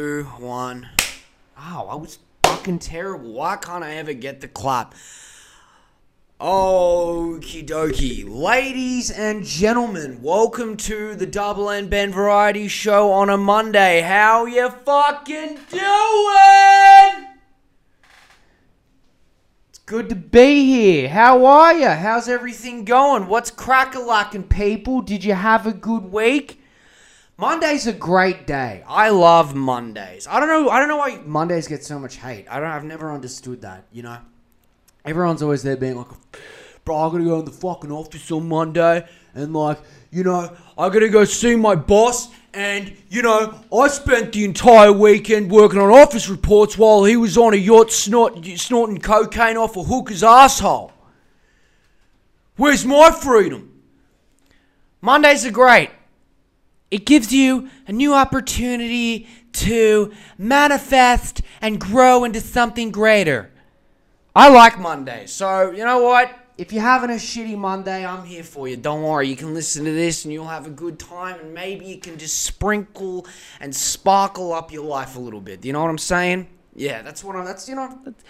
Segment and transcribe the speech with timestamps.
[0.00, 0.88] two, one.
[1.56, 3.32] Oh, I was fucking terrible.
[3.32, 4.92] Why can't I ever get the clap?
[6.40, 8.28] Okie dokie.
[8.28, 14.00] Ladies and gentlemen, welcome to the Double N Ben Variety Show on a Monday.
[14.00, 17.26] How you fucking doing?
[19.68, 21.08] It's good to be here.
[21.08, 21.90] How are you?
[21.90, 23.28] How's everything going?
[23.28, 25.02] What's crack-a-lacking, people?
[25.02, 26.62] Did you have a good week?
[27.36, 28.84] Monday's a great day.
[28.86, 30.28] I love Mondays.
[30.28, 30.70] I don't know.
[30.70, 32.46] I don't know why Mondays get so much hate.
[32.48, 32.68] I don't.
[32.68, 33.84] I've never understood that.
[33.92, 34.18] You know,
[35.04, 36.06] everyone's always there being like,
[36.84, 39.80] "Bro, I gotta go in the fucking office on Monday," and like,
[40.12, 42.28] you know, I gotta go see my boss.
[42.52, 47.36] And you know, I spent the entire weekend working on office reports while he was
[47.36, 50.92] on a yacht snort, snorting cocaine off a hooker's asshole.
[52.56, 53.82] Where's my freedom?
[55.00, 55.90] Mondays are great.
[56.94, 63.50] It gives you a new opportunity to manifest and grow into something greater.
[64.32, 66.30] I like Mondays, so you know what?
[66.56, 68.76] If you're having a shitty Monday, I'm here for you.
[68.76, 71.84] Don't worry, you can listen to this and you'll have a good time, and maybe
[71.84, 73.26] you can just sprinkle
[73.58, 75.64] and sparkle up your life a little bit.
[75.64, 76.46] You know what I'm saying?
[76.76, 77.44] Yeah, that's what I'm.
[77.44, 77.98] That's you know.
[78.04, 78.22] That's,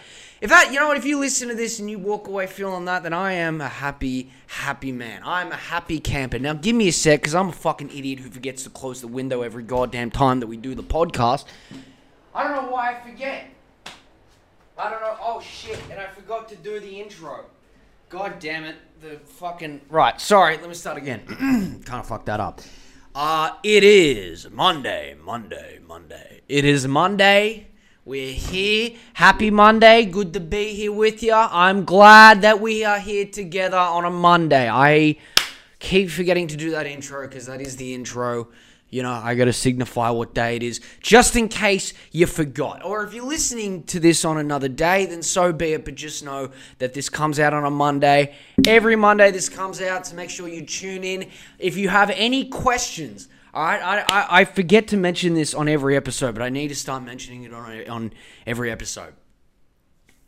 [0.44, 2.84] if that, you know what, if you listen to this and you walk away feeling
[2.84, 5.22] that, then I am a happy, happy man.
[5.24, 6.38] I'm a happy camper.
[6.38, 9.08] Now, give me a sec, because I'm a fucking idiot who forgets to close the
[9.08, 11.46] window every goddamn time that we do the podcast.
[12.34, 13.46] I don't know why I forget.
[14.76, 15.16] I don't know.
[15.18, 15.80] Oh, shit.
[15.90, 17.46] And I forgot to do the intro.
[18.10, 18.76] God damn it.
[19.00, 19.80] The fucking.
[19.88, 20.20] Right.
[20.20, 20.58] Sorry.
[20.58, 21.24] Let me start again.
[21.86, 22.60] kind of fucked that up.
[23.14, 26.42] Uh, it is Monday, Monday, Monday.
[26.50, 27.68] It is Monday.
[28.06, 28.90] We're here.
[29.14, 30.04] Happy Monday.
[30.04, 31.32] Good to be here with you.
[31.32, 34.68] I'm glad that we are here together on a Monday.
[34.68, 35.16] I
[35.78, 38.48] keep forgetting to do that intro because that is the intro.
[38.90, 42.84] You know, I got to signify what day it is just in case you forgot.
[42.84, 45.86] Or if you're listening to this on another day, then so be it.
[45.86, 48.34] But just know that this comes out on a Monday.
[48.66, 51.30] Every Monday this comes out, so make sure you tune in.
[51.58, 56.34] If you have any questions, I, I, I forget to mention this on every episode,
[56.34, 58.12] but I need to start mentioning it on, on
[58.46, 59.14] every episode.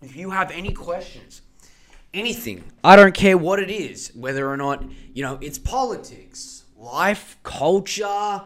[0.00, 1.42] If you have any questions,
[2.14, 7.36] anything, I don't care what it is, whether or not, you know, it's politics, life,
[7.42, 8.42] culture,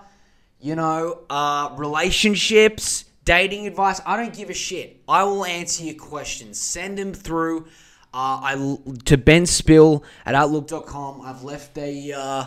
[0.61, 5.03] you know, uh, relationships, dating advice, I don't give a shit.
[5.07, 6.59] I will answer your questions.
[6.59, 7.67] Send them through
[8.15, 11.21] uh, I, to Ben Spill at Outlook.com.
[11.21, 12.13] I've left a.
[12.13, 12.45] Uh,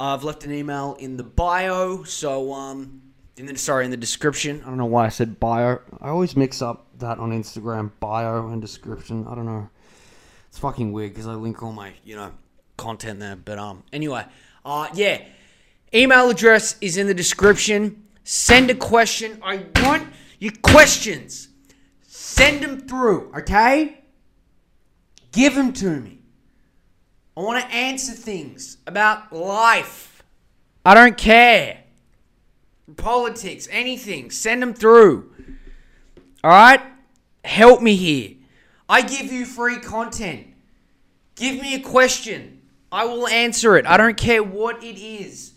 [0.00, 3.02] I've left an email in the bio, so um,
[3.36, 4.62] in the sorry in the description.
[4.62, 5.80] I don't know why I said bio.
[6.00, 9.26] I always mix up that on Instagram, bio and description.
[9.26, 9.68] I don't know.
[10.48, 12.32] It's fucking weird because I link all my you know
[12.76, 13.36] content there.
[13.36, 14.24] But um, anyway,
[14.64, 15.22] uh, yeah,
[15.92, 18.04] email address is in the description.
[18.22, 19.40] Send a question.
[19.42, 21.48] I want your questions.
[22.06, 24.04] Send them through, okay?
[25.32, 26.17] Give them to me.
[27.38, 30.24] I want to answer things about life.
[30.84, 31.84] I don't care.
[32.96, 34.32] Politics, anything.
[34.32, 35.32] Send them through.
[36.42, 36.80] All right?
[37.44, 38.30] Help me here.
[38.88, 40.48] I give you free content.
[41.36, 42.60] Give me a question.
[42.90, 43.86] I will answer it.
[43.86, 45.52] I don't care what it is.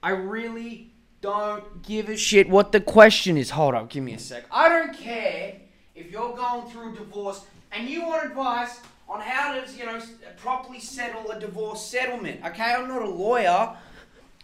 [0.00, 3.50] I really don't give a shit what the question is.
[3.50, 4.44] Hold up, give me a sec.
[4.48, 5.56] I don't care
[5.96, 8.78] if you're going through a divorce and you want advice
[9.08, 10.00] on how to, you know,
[10.36, 12.44] properly settle a divorce settlement.
[12.44, 13.76] Okay, I'm not a lawyer.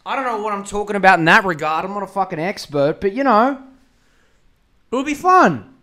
[0.04, 1.84] I don't know what I'm talking about in that regard.
[1.84, 3.62] I'm not a fucking expert, but you know,
[4.90, 5.74] it'll be fun.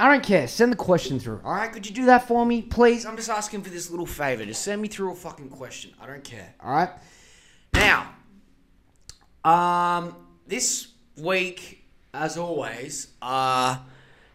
[0.00, 0.46] I don't care.
[0.46, 1.40] Send the question through.
[1.44, 3.04] All right, could you do that for me, please?
[3.04, 4.44] I'm just asking for this little favor.
[4.44, 5.92] Just send me through a fucking question.
[6.00, 6.54] I don't care.
[6.62, 6.90] All right.
[7.72, 8.14] Now,
[9.44, 10.14] um,
[10.46, 11.84] this week,
[12.14, 13.78] as always, uh,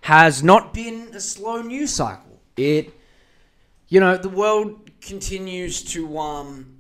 [0.01, 2.41] has not been a slow news cycle.
[2.57, 2.93] It
[3.93, 6.17] you know, the world continues to.
[6.17, 6.75] Um,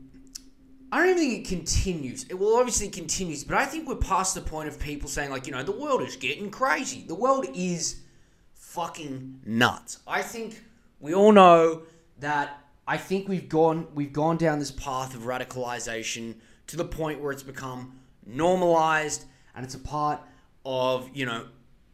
[0.91, 2.23] I don't even think it continues.
[2.27, 5.45] It will obviously continues, but I think we're past the point of people saying like,
[5.45, 7.03] you know, the world is getting crazy.
[7.07, 8.01] The world is
[8.55, 9.99] fucking nuts.
[10.07, 10.63] I think
[10.99, 11.83] we all know
[12.17, 12.57] that.
[12.87, 16.33] I think we've gone we've gone down this path of radicalization
[16.65, 19.25] to the point where it's become normalized
[19.55, 20.19] and it's a part
[20.65, 21.45] of you know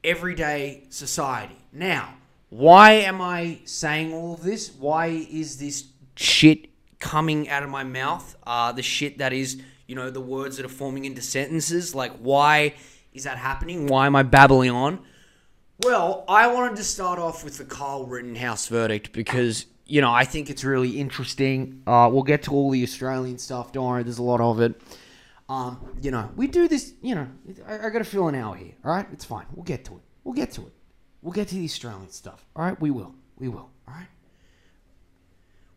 [0.02, 1.58] everyday society.
[1.74, 2.16] Now,
[2.50, 4.72] why am I saying all of this?
[4.72, 5.86] Why is this
[6.16, 6.70] shit
[7.00, 8.36] coming out of my mouth?
[8.46, 11.94] Uh, the shit that is, you know, the words that are forming into sentences.
[11.94, 12.74] Like, why
[13.14, 13.88] is that happening?
[13.88, 15.00] Why am I babbling on?
[15.84, 20.26] Well, I wanted to start off with the Kyle Rittenhouse verdict because, you know, I
[20.26, 21.84] think it's really interesting.
[21.88, 23.72] Uh, we'll get to all the Australian stuff.
[23.72, 24.82] Don't worry, there's a lot of it.
[25.48, 26.94] Um, you know, we do this.
[27.02, 27.28] You know,
[27.66, 28.74] I, I got to fill an hour here.
[28.84, 29.46] All right, it's fine.
[29.54, 30.02] We'll get to it.
[30.24, 30.74] We'll get to it.
[31.22, 32.46] We'll get to the Australian stuff.
[32.56, 33.14] All right, we will.
[33.38, 33.70] We will.
[33.88, 34.08] All right.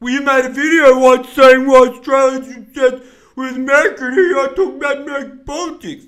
[0.00, 4.26] Well, you made a video once saying why Australians are obsessed with America and here
[4.26, 6.04] you are talking about American politics.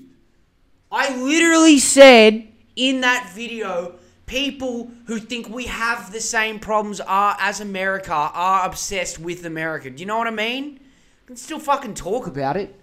[0.91, 3.95] I literally said in that video,
[4.25, 9.89] people who think we have the same problems are as America are obsessed with America.
[9.89, 10.79] Do you know what I mean?
[11.23, 12.79] We can still fucking talk about it.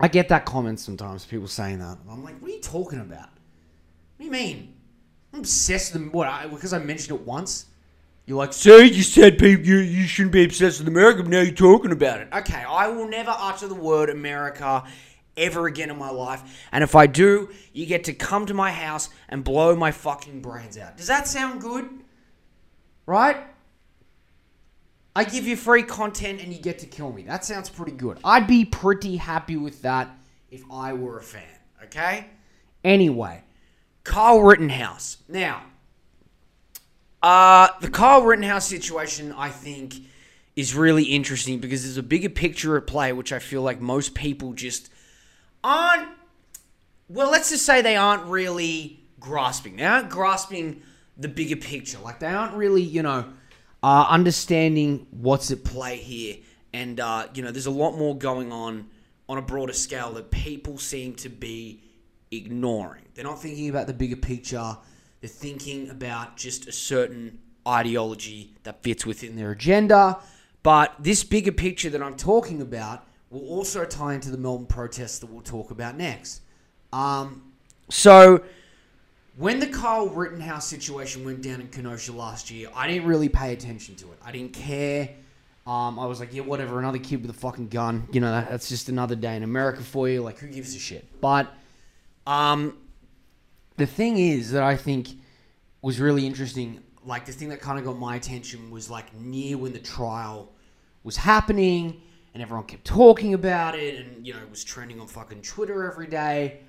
[0.00, 1.98] I get that comment sometimes, people saying that.
[2.10, 3.28] I'm like, what are you talking about?
[3.28, 4.73] What do you mean?
[5.34, 6.12] I'm obsessed with.
[6.12, 6.28] What?
[6.28, 7.66] I, because I mentioned it once?
[8.24, 11.40] You're like, See, you said people you, you shouldn't be obsessed with America, but now
[11.40, 12.28] you're talking about it.
[12.32, 14.84] okay, I will never utter the word America
[15.36, 16.40] ever again in my life.
[16.70, 20.40] And if I do, you get to come to my house and blow my fucking
[20.40, 20.96] brains out.
[20.96, 21.86] Does that sound good?
[23.04, 23.36] Right?
[25.16, 27.22] I give you free content and you get to kill me.
[27.24, 28.18] That sounds pretty good.
[28.24, 30.16] I'd be pretty happy with that
[30.50, 31.42] if I were a fan.
[31.82, 32.28] Okay?
[32.84, 33.42] Anyway,
[34.04, 35.16] Kyle Rittenhouse.
[35.28, 35.62] Now,
[37.22, 39.94] uh, the Kyle Rittenhouse situation, I think,
[40.56, 44.14] is really interesting because there's a bigger picture at play, which I feel like most
[44.14, 44.90] people just
[45.64, 46.08] aren't.
[47.08, 49.76] Well, let's just say they aren't really grasping.
[49.76, 50.82] They aren't grasping
[51.16, 51.98] the bigger picture.
[51.98, 53.24] Like they aren't really, you know,
[53.82, 56.36] uh, understanding what's at play here.
[56.72, 58.88] And uh, you know, there's a lot more going on
[59.28, 61.80] on a broader scale that people seem to be
[62.36, 63.04] ignoring.
[63.14, 64.76] They're not thinking about the bigger picture.
[65.20, 70.18] They're thinking about just a certain ideology that fits within their agenda.
[70.62, 75.18] But this bigger picture that I'm talking about will also tie into the Melbourne protests
[75.18, 76.40] that we'll talk about next.
[76.92, 77.52] Um,
[77.90, 78.42] so,
[79.36, 83.52] when the Kyle Rittenhouse situation went down in Kenosha last year, I didn't really pay
[83.52, 84.18] attention to it.
[84.24, 85.10] I didn't care.
[85.66, 88.06] Um, I was like, yeah, whatever, another kid with a fucking gun.
[88.12, 90.22] You know, that's just another day in America for you.
[90.22, 91.04] Like, who gives a shit?
[91.20, 91.52] But
[92.26, 92.76] um,
[93.76, 95.08] the thing is that I think
[95.82, 96.82] was really interesting.
[97.04, 100.52] Like, the thing that kind of got my attention was like near when the trial
[101.02, 102.00] was happening
[102.32, 105.90] and everyone kept talking about it and, you know, it was trending on fucking Twitter
[105.90, 106.60] every day.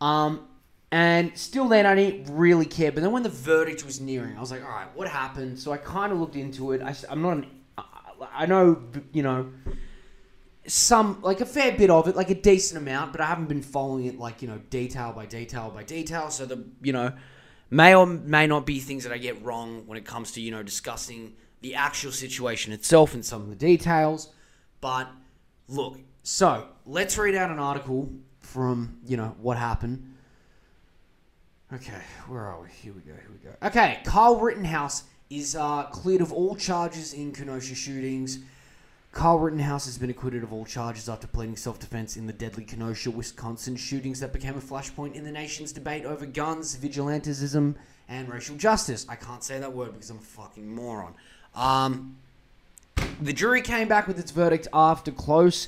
[0.00, 0.46] Um,
[0.92, 2.90] and still then, I didn't really care.
[2.90, 5.58] But then when the verdict was nearing, I was like, all right, what happened?
[5.58, 6.82] So I kind of looked into it.
[6.82, 7.46] I, am not an.
[8.34, 8.82] I know,
[9.12, 9.50] you know,
[10.66, 13.62] some, like a fair bit of it, like a decent amount, but I haven't been
[13.62, 16.30] following it, like, you know, detail by detail by detail.
[16.30, 17.12] So the, you know,
[17.70, 20.50] may or may not be things that I get wrong when it comes to, you
[20.50, 24.32] know, discussing the actual situation itself and some of the details.
[24.80, 25.08] But
[25.68, 28.10] look, so let's read out an article
[28.40, 30.14] from, you know, what happened.
[31.72, 32.68] Okay, where are we?
[32.68, 33.54] Here we go, here we go.
[33.62, 38.40] Okay, Kyle Rittenhouse is uh, cleared of all charges in Kenosha shootings.
[39.12, 42.64] Kyle Rittenhouse has been acquitted of all charges after pleading self defense in the deadly
[42.64, 47.74] Kenosha, Wisconsin shootings that became a flashpoint in the nation's debate over guns, vigilantism,
[48.08, 49.06] and racial justice.
[49.08, 51.14] I can't say that word because I'm a fucking moron.
[51.56, 52.18] Um,
[53.20, 55.66] the jury came back with its verdict after close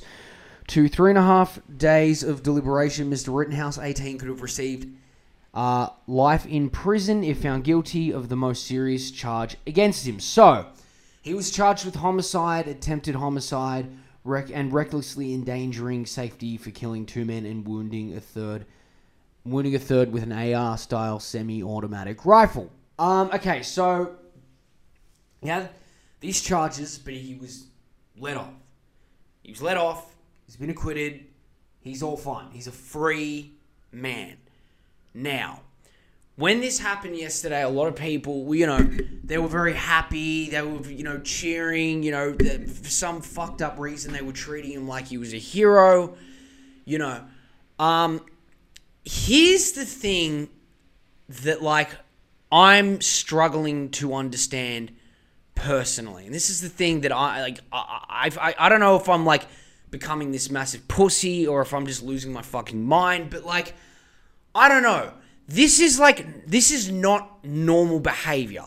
[0.67, 3.11] to three and a half days of deliberation.
[3.11, 3.35] Mr.
[3.35, 4.87] Rittenhouse, 18, could have received
[5.53, 10.21] uh, life in prison if found guilty of the most serious charge against him.
[10.21, 10.67] So,
[11.23, 13.89] he was charged with homicide, attempted homicide,
[14.25, 18.65] rec- and recklessly endangering safety for killing two men and wounding a third,
[19.45, 22.69] wounding a third with an AR-style semi-automatic rifle.
[22.99, 24.15] Um, okay, so
[25.41, 25.67] yeah,
[26.19, 27.67] these charges, but he was
[28.19, 28.53] let off.
[29.43, 30.13] He was let off.
[30.45, 31.23] He's been acquitted.
[31.79, 32.51] He's all fine.
[32.51, 33.53] He's a free
[33.93, 34.35] man.
[35.13, 35.61] Now,
[36.35, 38.79] when this happened yesterday, a lot of people, you know,
[39.23, 40.49] they were very happy.
[40.49, 42.01] They were, you know, cheering.
[42.01, 45.37] You know, for some fucked up reason, they were treating him like he was a
[45.37, 46.15] hero.
[46.85, 47.23] You know,
[47.77, 48.21] um,
[49.05, 50.49] here's the thing
[51.29, 51.89] that, like,
[52.51, 54.91] I'm struggling to understand
[55.55, 57.59] personally, and this is the thing that I like.
[57.71, 59.43] I I, I, I don't know if I'm like
[59.91, 63.75] becoming this massive pussy or if I'm just losing my fucking mind, but like.
[64.55, 65.11] I don't know.
[65.47, 68.65] This is like this is not normal behavior.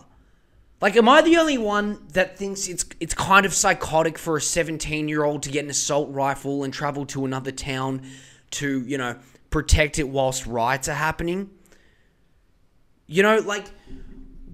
[0.80, 4.40] Like, am I the only one that thinks it's it's kind of psychotic for a
[4.40, 8.02] 17 year old to get an assault rifle and travel to another town
[8.52, 9.18] to, you know,
[9.50, 11.50] protect it whilst riots are happening?
[13.06, 13.66] You know, like,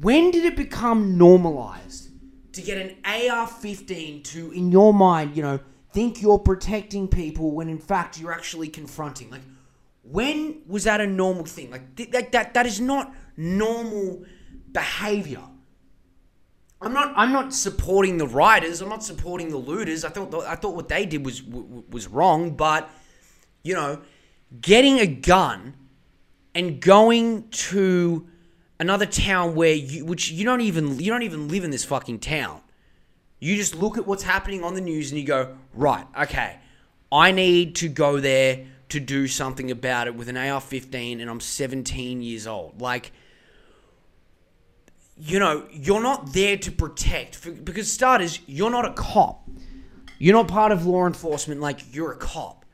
[0.01, 2.11] when did it become normalized
[2.53, 5.59] to get an AR 15 to, in your mind, you know,
[5.93, 9.31] think you're protecting people when in fact you're actually confronting?
[9.31, 9.41] Like,
[10.13, 11.71] when was that a normal thing?
[11.71, 14.25] Like th- that, that that is not normal
[14.71, 15.43] behavior.
[16.83, 18.83] I'm not I'm not supporting the rioters.
[18.83, 20.05] I'm not supporting the looters.
[20.05, 22.91] I thought I thought what they did was was wrong, but
[23.63, 24.03] you know,
[24.61, 25.75] getting a gun
[26.55, 28.27] and going to
[28.79, 32.19] another town where you which you don't even you don't even live in this fucking
[32.19, 32.61] town.
[33.39, 36.59] You just look at what's happening on the news and you go, "Right, okay.
[37.11, 41.41] I need to go there to do something about it with an AR-15 and I'm
[41.41, 43.13] 17 years old." Like
[45.25, 49.49] you know, you're not there to protect for, because starters, you're not a cop.
[50.19, 52.65] You're not part of law enforcement like you're a cop.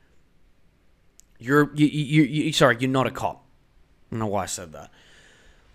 [1.37, 3.43] You're you, you, you sorry, you're not a cop.
[3.43, 4.91] I don't know why I said that.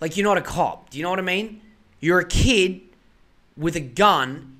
[0.00, 0.90] Like you're not a cop.
[0.90, 1.60] Do you know what I mean?
[2.00, 2.80] You're a kid
[3.56, 4.58] with a gun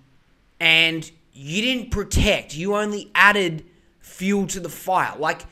[0.60, 2.56] and you didn't protect.
[2.56, 3.64] You only added
[4.00, 5.14] fuel to the fire.
[5.18, 5.42] Like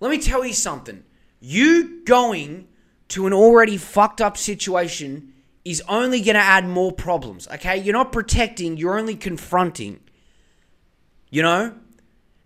[0.00, 1.04] let me tell you something.
[1.40, 2.68] You going
[3.08, 5.32] to an already fucked up situation
[5.64, 7.76] is only going to add more problems, okay?
[7.76, 10.00] You're not protecting, you're only confronting.
[11.30, 11.74] You know?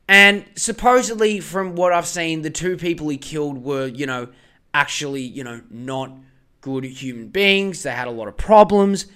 [0.08, 4.28] And supposedly, from what I've seen, the two people he killed were, you know,
[4.74, 6.12] actually, you know, not
[6.60, 7.82] good human beings.
[7.82, 9.06] They had a lot of problems.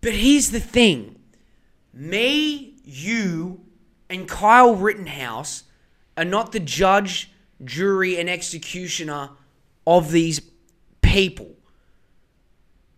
[0.00, 1.16] But here's the thing
[1.92, 3.60] me, you,
[4.10, 5.64] and Kyle Rittenhouse
[6.16, 7.32] are not the judge,
[7.62, 9.30] jury, and executioner
[9.86, 10.40] of these
[11.02, 11.54] people.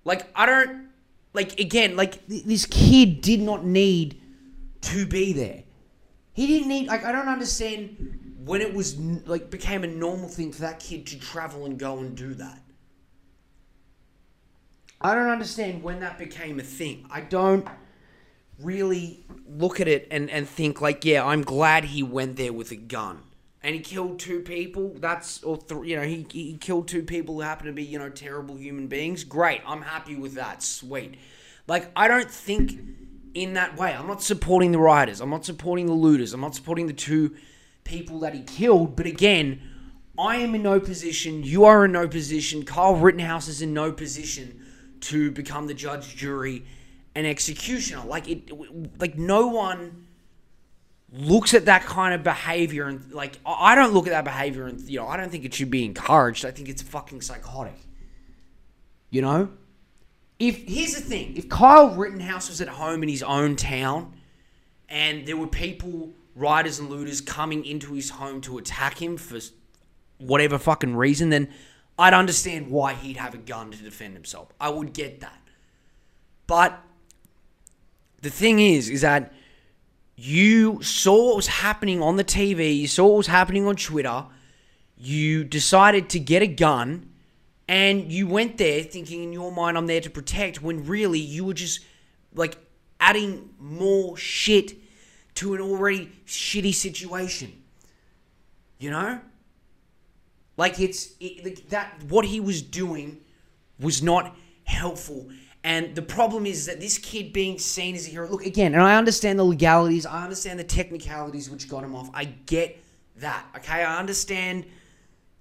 [0.04, 0.88] Like, I don't,
[1.32, 4.20] like, again, like, th- this kid did not need
[4.82, 5.64] to be there.
[6.32, 10.52] He didn't need, like, I don't understand when it was, like, became a normal thing
[10.52, 12.62] for that kid to travel and go and do that.
[15.00, 17.06] I don't understand when that became a thing.
[17.10, 17.66] I don't
[18.60, 22.70] really look at it and, and think, like, yeah, I'm glad he went there with
[22.70, 23.22] a gun.
[23.66, 24.92] And he killed two people.
[24.94, 27.98] That's, or, th- you know, he, he killed two people who happen to be, you
[27.98, 29.24] know, terrible human beings.
[29.24, 29.60] Great.
[29.66, 30.62] I'm happy with that.
[30.62, 31.16] Sweet.
[31.66, 32.78] Like, I don't think
[33.34, 33.92] in that way.
[33.92, 35.20] I'm not supporting the rioters.
[35.20, 36.32] I'm not supporting the looters.
[36.32, 37.34] I'm not supporting the two
[37.82, 38.94] people that he killed.
[38.94, 39.60] But again,
[40.16, 41.42] I am in no position.
[41.42, 42.64] You are in no position.
[42.64, 44.64] Kyle Rittenhouse is in no position
[45.00, 46.64] to become the judge, jury,
[47.16, 48.04] and executioner.
[48.06, 50.05] Like it, like no one
[51.18, 54.80] looks at that kind of behavior and like I don't look at that behavior and
[54.80, 56.44] you know I don't think it should be encouraged.
[56.44, 57.76] I think it's fucking psychotic.
[59.10, 59.50] You know,
[60.38, 64.12] if here's the thing, if Kyle Rittenhouse was at home in his own town,
[64.88, 69.38] and there were people, rioters and looters, coming into his home to attack him for
[70.18, 71.48] whatever fucking reason, then
[71.98, 74.52] I'd understand why he'd have a gun to defend himself.
[74.60, 75.40] I would get that.
[76.46, 76.78] But
[78.22, 79.32] the thing is, is that
[80.16, 84.24] you saw what was happening on the TV, you saw what was happening on Twitter,
[84.96, 87.10] you decided to get a gun,
[87.68, 91.44] and you went there thinking in your mind, I'm there to protect, when really you
[91.44, 91.80] were just
[92.34, 92.56] like
[92.98, 94.74] adding more shit
[95.34, 97.62] to an already shitty situation.
[98.78, 99.20] You know?
[100.56, 102.02] Like it's it, that.
[102.08, 103.18] What he was doing
[103.78, 105.28] was not helpful.
[105.66, 108.28] And the problem is that this kid being seen as a hero.
[108.28, 110.06] Look again, and I understand the legalities.
[110.06, 112.08] I understand the technicalities which got him off.
[112.14, 112.78] I get
[113.16, 113.44] that.
[113.56, 114.64] Okay, I understand.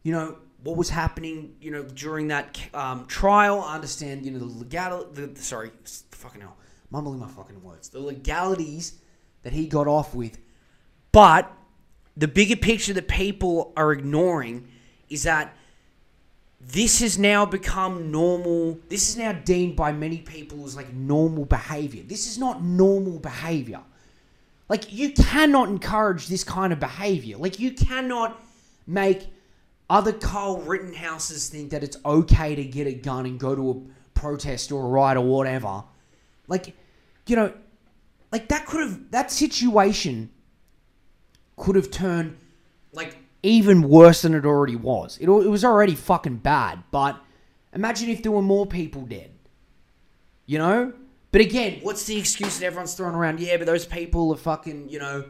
[0.02, 1.56] You know what was happening.
[1.62, 3.62] You know during that um, trial.
[3.62, 4.26] I understand.
[4.26, 5.06] You know the legal.
[5.12, 5.70] The, sorry,
[6.10, 6.58] fucking hell,
[6.90, 7.90] mumbling my fucking words.
[7.90, 8.96] The legalities
[9.44, 10.40] that he got off with,
[11.12, 11.54] but
[12.18, 14.70] the bigger picture that people are ignoring
[15.08, 15.56] is that
[16.60, 18.80] this has now become normal.
[18.90, 22.04] This is now deemed by many people as like normal behavior.
[22.04, 23.82] This is not normal behavior.
[24.68, 27.38] Like, you cannot encourage this kind of behavior.
[27.38, 28.44] Like, you cannot
[28.88, 29.28] make
[29.90, 34.20] other Kyle Rittenhouses think that it's okay to get a gun and go to a
[34.20, 35.84] protest or a riot or whatever.
[36.48, 36.76] Like,
[37.28, 37.54] you know,
[38.32, 40.32] like that could have, that situation
[41.58, 42.38] could have turned
[42.92, 45.18] like even worse than it already was.
[45.20, 47.22] It, it was already fucking bad, but
[47.74, 49.32] imagine if there were more people dead.
[50.46, 50.94] You know?
[51.32, 53.40] But again, what's the excuse that everyone's throwing around?
[53.40, 55.26] Yeah, but those people are fucking, you know,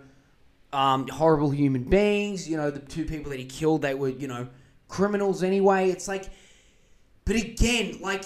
[0.72, 2.48] um, horrible human beings.
[2.48, 4.48] You know, the two people that he killed, they were, you know,
[4.88, 5.90] criminals anyway.
[5.90, 6.30] It's like,
[7.26, 8.24] but again, like,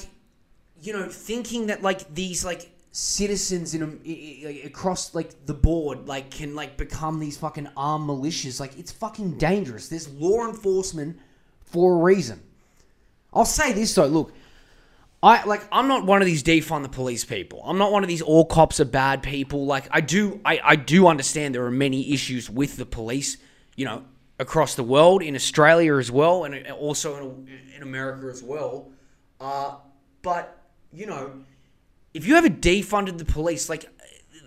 [0.82, 6.32] you know, thinking that like these like citizens in, a, across like the board like
[6.32, 8.60] can like become these fucking armed militias.
[8.60, 9.90] Like it's fucking dangerous.
[9.90, 11.20] There's law enforcement
[11.66, 12.42] for a reason.
[13.34, 14.08] I'll say this though.
[14.08, 14.34] Look
[15.22, 17.62] i like i'm not one of these defund the police people.
[17.66, 19.66] I'm not one of these all cops are bad people.
[19.66, 23.38] Like i do i, I do understand there are many issues with the police
[23.76, 24.04] you know
[24.40, 28.92] across the world in australia as well and also in, in america as well.
[29.40, 29.76] Uh,
[30.22, 30.58] but
[30.92, 31.32] you know
[32.20, 33.86] if you ever defunded the police, like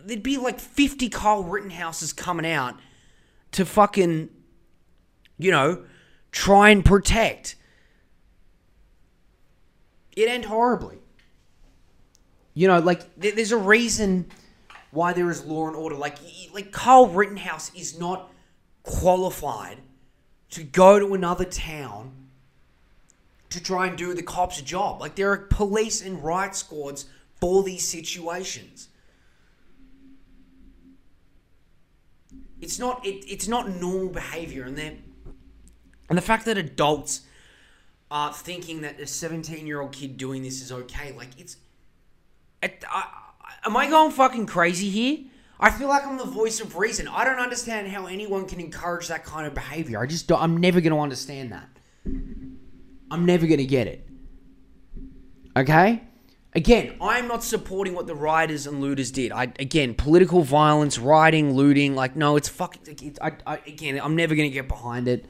[0.04, 2.78] there'd be like 50 Kyle Rittenhouses coming out
[3.52, 4.28] to fucking
[5.38, 5.84] you know,
[6.30, 7.56] try and protect.
[10.14, 10.98] It end horribly.
[12.54, 14.30] You know, like there- there's a reason
[14.90, 15.96] why there is law and order.
[15.96, 16.18] Like
[16.52, 18.30] like Kyle Rittenhouse is not
[18.82, 19.78] qualified
[20.50, 22.28] to go to another town
[23.48, 25.00] to try and do the cops' job.
[25.00, 27.06] Like there are police and riot squads
[27.42, 28.88] for these situations.
[32.60, 35.02] It's not it, it's not normal behavior and then
[36.08, 37.22] and the fact that adults
[38.12, 41.56] are thinking that a 17 year old kid doing this is okay like it's
[42.62, 43.08] it, I,
[43.40, 45.18] I- am I going fucking crazy here?
[45.58, 47.08] I feel like I'm the voice of reason.
[47.08, 50.00] I don't understand how anyone can encourage that kind of behavior.
[50.00, 51.68] I just don't, I'm never going to understand that.
[53.10, 54.06] I'm never going to get it.
[55.56, 56.02] Okay?
[56.54, 59.32] Again, I'm not supporting what the rioters and looters did.
[59.32, 62.98] I again, political violence, rioting, looting, like no, it's fucking.
[63.02, 65.24] It's, I, I, again, I'm never gonna get behind it.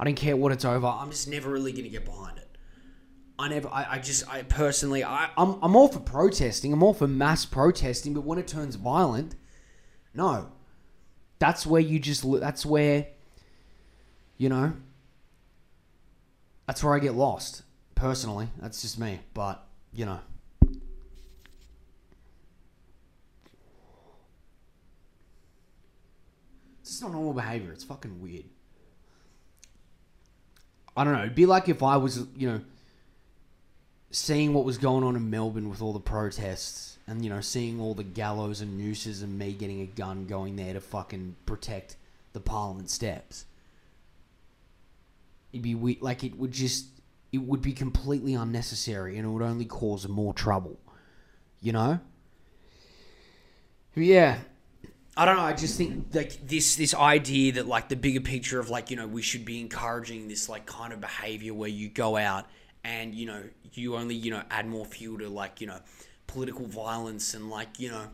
[0.00, 0.86] I don't care what it's over.
[0.86, 2.56] I'm just never really gonna get behind it.
[3.38, 3.68] I never.
[3.68, 4.28] I, I just.
[4.28, 5.04] I personally.
[5.04, 5.58] I, I'm.
[5.62, 6.72] I'm all for protesting.
[6.72, 8.14] I'm all for mass protesting.
[8.14, 9.34] But when it turns violent,
[10.14, 10.52] no.
[11.38, 12.24] That's where you just.
[12.40, 13.08] That's where.
[14.38, 14.72] You know.
[16.66, 17.62] That's where I get lost.
[17.94, 19.20] Personally, that's just me.
[19.34, 20.20] But you know.
[26.80, 27.72] It's just not normal behavior.
[27.72, 28.44] It's fucking weird.
[30.96, 31.22] I don't know.
[31.22, 32.60] It'd be like if I was, you know,
[34.10, 37.80] seeing what was going on in Melbourne with all the protests and, you know, seeing
[37.80, 41.96] all the gallows and nooses and me getting a gun going there to fucking protect
[42.34, 43.46] the Parliament steps.
[45.52, 46.02] It'd be weird.
[46.02, 46.86] Like, it would just,
[47.32, 50.78] it would be completely unnecessary and it would only cause more trouble.
[51.60, 52.00] You know?
[53.94, 54.38] Yeah.
[55.16, 55.42] I don't know.
[55.42, 58.96] I just think like this this idea that like the bigger picture of like you
[58.96, 62.46] know we should be encouraging this like kind of behavior where you go out
[62.82, 63.42] and you know
[63.74, 65.78] you only you know add more fuel to like you know
[66.26, 68.06] political violence and like you know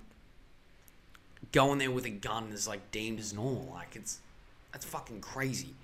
[1.53, 3.71] going there with a gun is like deemed as normal.
[3.73, 4.19] Like it's
[4.73, 5.75] that's fucking crazy.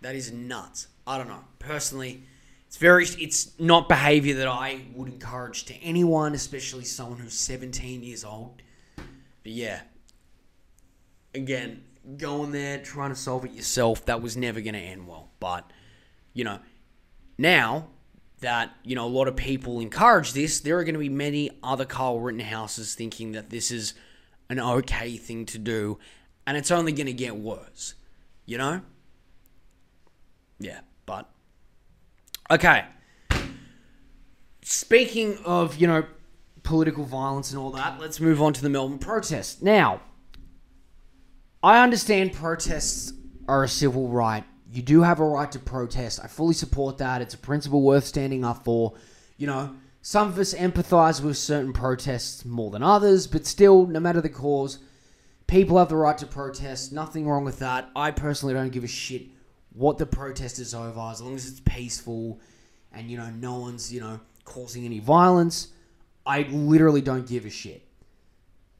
[0.00, 0.88] That is nuts.
[1.06, 1.44] I don't know.
[1.60, 2.22] Personally,
[2.66, 8.02] it's very it's not behavior that I would encourage to anyone, especially someone who's 17
[8.02, 8.60] years old.
[9.42, 9.80] But yeah.
[11.34, 11.82] Again,
[12.16, 15.30] going there trying to solve it yourself, that was never going to end well.
[15.40, 15.70] But
[16.34, 16.58] you know,
[17.38, 17.88] now
[18.40, 21.50] that you know a lot of people encourage this, there are going to be many
[21.62, 23.94] other Kyle Rittenhouses thinking that this is
[24.50, 25.98] an okay thing to do,
[26.46, 27.94] and it's only going to get worse.
[28.44, 28.80] You know?
[30.58, 31.30] Yeah, but
[32.50, 32.84] okay.
[34.62, 36.04] Speaking of, you know,
[36.62, 39.62] political violence and all that, let's move on to the Melbourne protests.
[39.62, 40.00] Now,
[41.62, 43.12] I understand protests
[43.48, 44.44] are a civil right.
[44.70, 46.20] You do have a right to protest.
[46.22, 47.20] I fully support that.
[47.20, 48.94] It's a principle worth standing up for.
[49.36, 54.00] You know, some of us empathize with certain protests more than others, but still, no
[54.00, 54.78] matter the cause,
[55.46, 56.92] people have the right to protest.
[56.92, 57.90] Nothing wrong with that.
[57.94, 59.26] I personally don't give a shit
[59.74, 62.40] what the protest is over as long as it's peaceful
[62.92, 65.68] and, you know, no one's, you know, causing any violence.
[66.24, 67.86] I literally don't give a shit.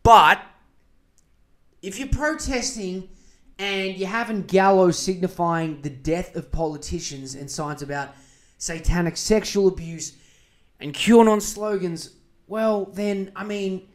[0.02, 0.40] But
[1.80, 3.08] if you're protesting
[3.58, 8.14] and you're having gallows signifying the death of politicians and signs about
[8.58, 10.16] satanic sexual abuse
[10.80, 12.10] and QAnon slogans,
[12.46, 13.88] well, then, I mean,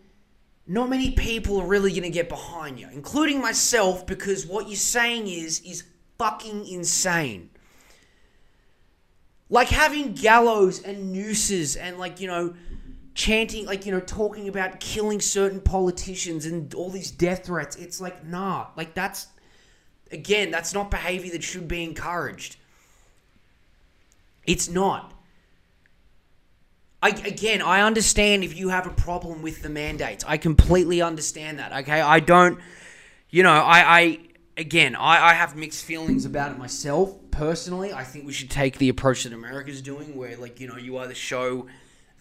[0.68, 4.76] not many people are really going to get behind you, including myself, because what you're
[4.76, 5.86] saying is is
[6.18, 7.50] fucking insane.
[9.50, 12.54] Like having gallows and nooses and like you know,
[13.18, 17.76] chanting like you know, talking about killing certain politicians and all these death threats.
[17.76, 19.28] It's like nah, like that's
[20.12, 22.56] again, that's not behavior that should be encouraged.
[24.46, 25.14] It's not.
[27.02, 30.24] I, again, I understand if you have a problem with the mandates.
[30.26, 31.72] I completely understand that.
[31.84, 32.60] Okay, I don't,
[33.30, 34.20] you know, I, I
[34.58, 37.94] again, I, I have mixed feelings about it myself personally.
[37.94, 41.00] I think we should take the approach that America's doing, where like you know, you
[41.00, 41.66] either show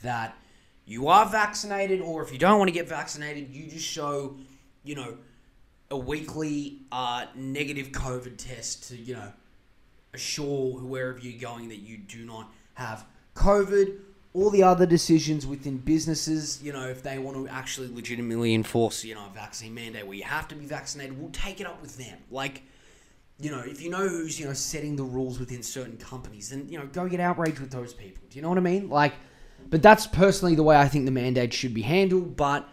[0.03, 0.35] that
[0.87, 4.37] you are vaccinated, or if you don't want to get vaccinated, you just show,
[4.85, 5.19] you know,
[5.91, 9.33] a weekly uh, negative COVID test to you know
[10.15, 13.99] assure wherever you're going that you do not have COVID.
[14.33, 19.03] All the other decisions within businesses, you know, if they want to actually legitimately enforce,
[19.03, 21.81] you know, a vaccine mandate where you have to be vaccinated, we'll take it up
[21.81, 22.19] with them.
[22.31, 22.63] Like,
[23.41, 26.69] you know, if you know who's, you know, setting the rules within certain companies, then,
[26.69, 28.23] you know, go get outraged with those people.
[28.29, 28.91] Do you know what I mean?
[28.91, 29.15] Like,
[29.71, 32.37] but that's personally the way I think the mandate should be handled.
[32.37, 32.69] But,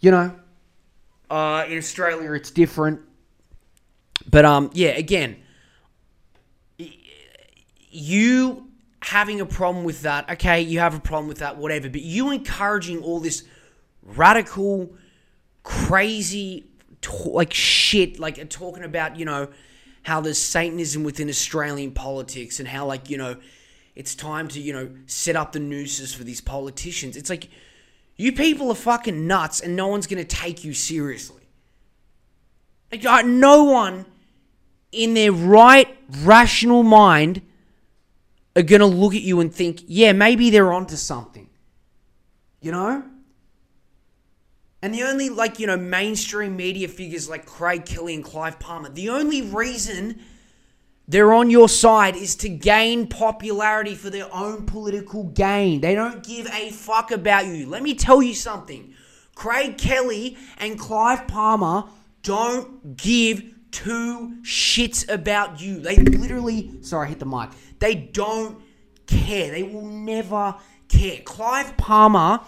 [0.00, 0.34] you know,
[1.30, 3.00] uh, in Australia, it's different.
[4.30, 5.36] But um, yeah, again,
[7.90, 8.68] you
[9.00, 11.88] having a problem with that, okay, you have a problem with that, whatever.
[11.88, 13.44] But you encouraging all this
[14.02, 14.94] radical,
[15.62, 16.64] crazy,
[17.24, 19.48] like shit, like talking about you know
[20.02, 23.36] how there's Satanism within Australian politics and how like you know
[23.94, 27.16] it's time to you know set up the nooses for these politicians.
[27.16, 27.48] It's like
[28.16, 31.42] you people are fucking nuts, and no one's gonna take you seriously.
[32.92, 34.06] Like, no one
[34.94, 37.42] in their right, rational mind
[38.56, 41.48] are going to look at you and think, yeah, maybe they're onto something.
[42.60, 43.04] You know?
[44.80, 48.90] And the only, like, you know, mainstream media figures like Craig Kelly and Clive Palmer,
[48.90, 50.20] the only reason
[51.06, 55.80] they're on your side is to gain popularity for their own political gain.
[55.80, 57.66] They don't give a fuck about you.
[57.66, 58.94] Let me tell you something.
[59.34, 61.84] Craig Kelly and Clive Palmer
[62.22, 65.80] don't give two shits about you.
[65.80, 67.50] They literally, sorry, I hit the mic.
[67.80, 68.62] They don't
[69.06, 69.50] care.
[69.50, 70.54] They will never
[70.88, 71.18] care.
[71.24, 72.40] Clive Palmer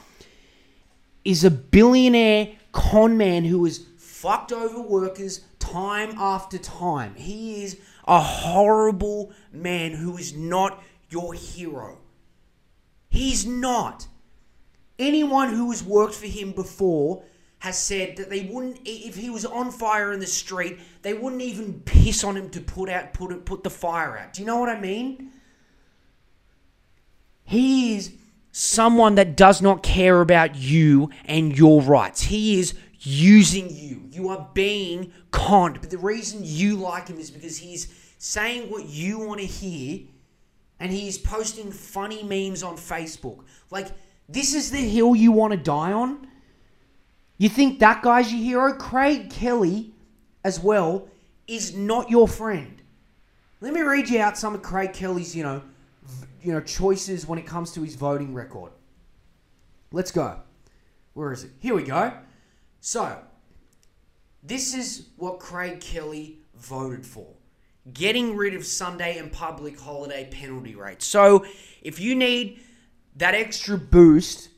[1.24, 7.14] is a billionaire con man who has fucked over workers time after time.
[7.16, 11.98] He is a horrible man who is not your hero.
[13.08, 14.06] He's not.
[14.98, 17.22] Anyone who has worked for him before
[17.58, 21.42] has said that they wouldn't if he was on fire in the street, they wouldn't
[21.42, 24.34] even piss on him to put out put put the fire out.
[24.34, 25.32] Do you know what I mean?
[27.44, 28.12] He is
[28.52, 32.22] someone that does not care about you and your rights.
[32.22, 32.74] He is
[33.06, 34.02] using you.
[34.10, 35.80] You are being conned.
[35.80, 37.88] But the reason you like him is because he's
[38.18, 40.00] saying what you want to hear
[40.80, 43.44] and he's posting funny memes on Facebook.
[43.70, 43.88] Like,
[44.28, 46.26] this is the hill you want to die on?
[47.38, 48.72] You think that guy's your hero?
[48.74, 49.94] Craig Kelly,
[50.42, 51.08] as well,
[51.46, 52.82] is not your friend.
[53.60, 55.62] Let me read you out some of Craig Kelly's, you know,
[56.42, 58.72] you know, choices when it comes to his voting record.
[59.92, 60.40] Let's go.
[61.14, 61.52] Where is it?
[61.60, 62.12] Here we go.
[62.80, 63.18] So,
[64.42, 67.26] this is what Craig Kelly voted for.
[67.92, 71.06] Getting rid of Sunday and public holiday penalty rates.
[71.06, 71.44] So,
[71.82, 72.60] if you need
[73.16, 74.50] that extra boost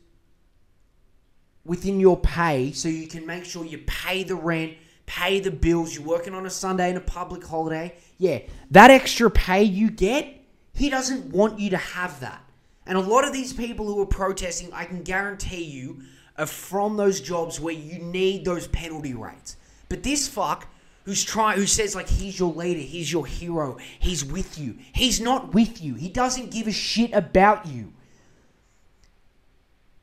[1.65, 4.75] within your pay so you can make sure you pay the rent,
[5.07, 9.31] pay the bills, you're working on a Sunday and a public holiday, yeah, that extra
[9.31, 10.35] pay you get,
[10.75, 12.43] he doesn't want you to have that.
[12.87, 16.03] And a lot of these people who are protesting, I can guarantee you,
[16.39, 19.57] are from those jobs where you need those penalty rates.
[19.89, 20.69] But this fuck
[21.05, 24.77] who's trying who says like he's your leader, he's your hero, he's with you.
[24.93, 25.95] He's not with you.
[25.95, 27.93] He doesn't give a shit about you.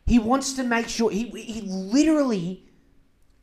[0.06, 2.64] He wants to make sure he he literally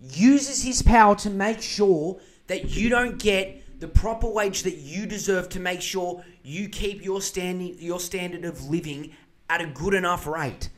[0.01, 5.07] uses his power to make sure that you don't get the proper wage that you
[5.07, 9.13] deserve to make sure you keep your standing your standard of living
[9.49, 10.69] at a good enough rate.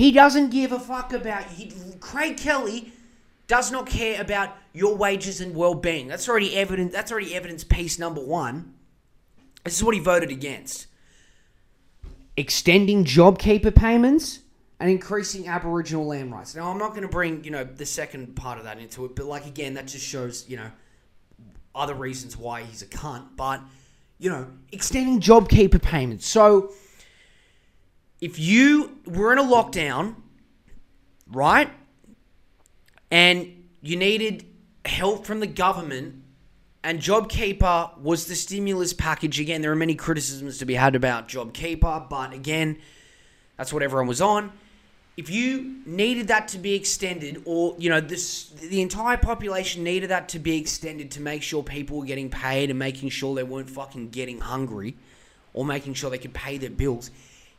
[0.00, 2.90] He doesn't give a fuck about he, Craig Kelly
[3.46, 6.08] does not care about your wages and well-being.
[6.08, 6.90] That's already evident.
[6.90, 8.72] That's already evidence piece number 1.
[9.62, 10.86] This is what he voted against.
[12.34, 14.38] Extending JobKeeper payments
[14.78, 16.54] and increasing Aboriginal land rights.
[16.54, 19.14] Now, I'm not going to bring, you know, the second part of that into it,
[19.14, 20.70] but like again, that just shows, you know,
[21.74, 23.60] other reasons why he's a cunt, but
[24.18, 26.26] you know, extending JobKeeper payments.
[26.26, 26.72] So,
[28.20, 30.16] if you were in a lockdown,
[31.26, 31.70] right,
[33.10, 34.44] and you needed
[34.84, 36.22] help from the government,
[36.82, 39.40] and JobKeeper was the stimulus package.
[39.40, 42.78] Again, there are many criticisms to be had about JobKeeper, but again,
[43.56, 44.52] that's what everyone was on.
[45.16, 50.08] If you needed that to be extended, or you know, this the entire population needed
[50.10, 53.42] that to be extended to make sure people were getting paid and making sure they
[53.42, 54.96] weren't fucking getting hungry,
[55.52, 57.10] or making sure they could pay their bills.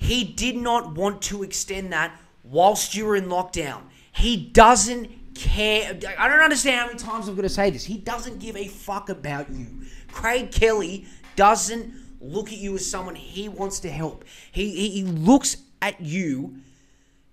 [0.02, 3.84] He did not want to extend that whilst you were in lockdown.
[4.12, 5.96] He doesn't care.
[6.18, 7.86] I don't understand how many times I'm going to say this.
[7.86, 9.68] He doesn't give a fuck about you.
[10.12, 14.26] Craig Kelly doesn't look at you as someone he wants to help.
[14.52, 16.56] He, he, he looks at you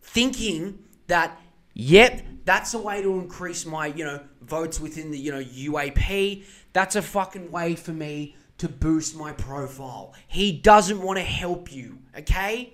[0.02, 1.40] thinking that,
[1.72, 6.44] yep, that's a way to increase my, you know, votes within the, you know, UAP.
[6.74, 10.14] That's a fucking way for me to boost my profile.
[10.26, 12.72] He doesn't want to help you, okay?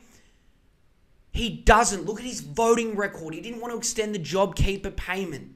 [1.32, 2.06] He doesn't.
[2.06, 3.34] Look at his voting record.
[3.34, 5.54] He didn't want to extend the JobKeeper payment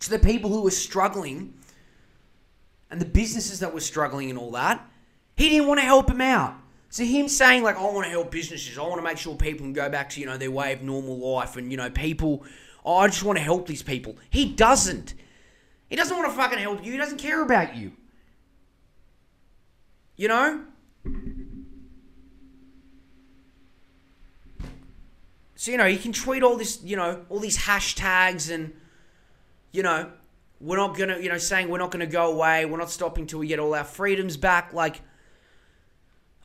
[0.00, 1.54] to the people who were struggling
[2.90, 4.88] and the businesses that were struggling and all that.
[5.36, 6.54] He didn't want to help him out.
[6.90, 8.78] So him saying like, I want to help businesses.
[8.78, 10.82] I want to make sure people can go back to you know their way of
[10.82, 12.44] normal life, and you know people.
[12.84, 14.16] Oh, I just want to help these people.
[14.30, 15.14] He doesn't.
[15.90, 16.92] He doesn't want to fucking help you.
[16.92, 17.92] He doesn't care about you.
[20.18, 20.64] You know?
[25.54, 28.72] So, you know, you can tweet all this, you know, all these hashtags and,
[29.72, 30.10] you know,
[30.60, 32.64] we're not going to, you know, saying we're not going to go away.
[32.64, 34.72] We're not stopping till we get all our freedoms back.
[34.72, 35.00] Like,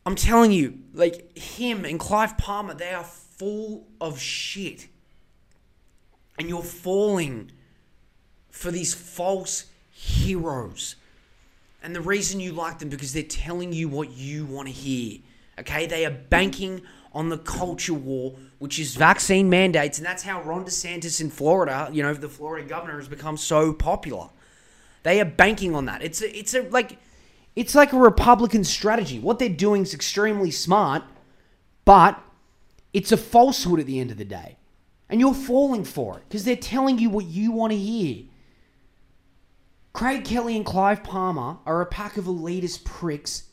[0.06, 4.88] I'm telling you, like, him and Clive Palmer, they are full of shit.
[6.38, 7.52] And you're falling
[8.50, 10.96] for these false heroes.
[11.84, 15.20] And the reason you like them because they're telling you what you want to hear.
[15.60, 15.86] Okay?
[15.86, 16.82] They are banking
[17.14, 21.90] on the culture war, which is vaccine mandates, and that's how Ron DeSantis in Florida,
[21.92, 24.30] you know, the Florida governor has become so popular.
[25.04, 26.02] They are banking on that.
[26.02, 26.98] It's a, it's a like
[27.56, 29.20] it's like a Republican strategy.
[29.20, 31.04] What they're doing is extremely smart,
[31.86, 32.20] but
[32.94, 34.58] it's a falsehood at the end of the day.
[35.10, 38.24] And you're falling for it because they're telling you what you want to hear.
[39.94, 43.44] Craig Kelly and Clive Palmer are a pack of elitist pricks,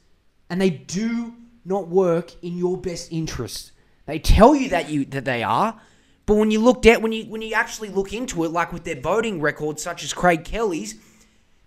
[0.48, 1.35] and they do
[1.66, 3.72] not work in your best interest.
[4.07, 5.79] They tell you that you that they are,
[6.24, 8.85] but when you look at when you when you actually look into it, like with
[8.85, 10.94] their voting records, such as Craig Kelly's,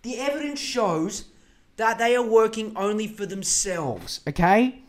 [0.01, 1.25] the evidence shows
[1.77, 4.21] that they are working only for themselves.
[4.27, 4.79] Okay.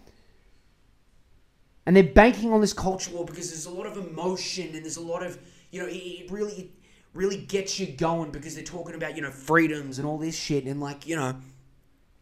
[1.87, 4.97] And they're banking on this culture war because there's a lot of emotion and there's
[4.97, 5.39] a lot of
[5.71, 6.73] you know it, it really
[7.15, 10.65] really gets you going because they're talking about you know freedoms and all this shit
[10.65, 11.35] and like you know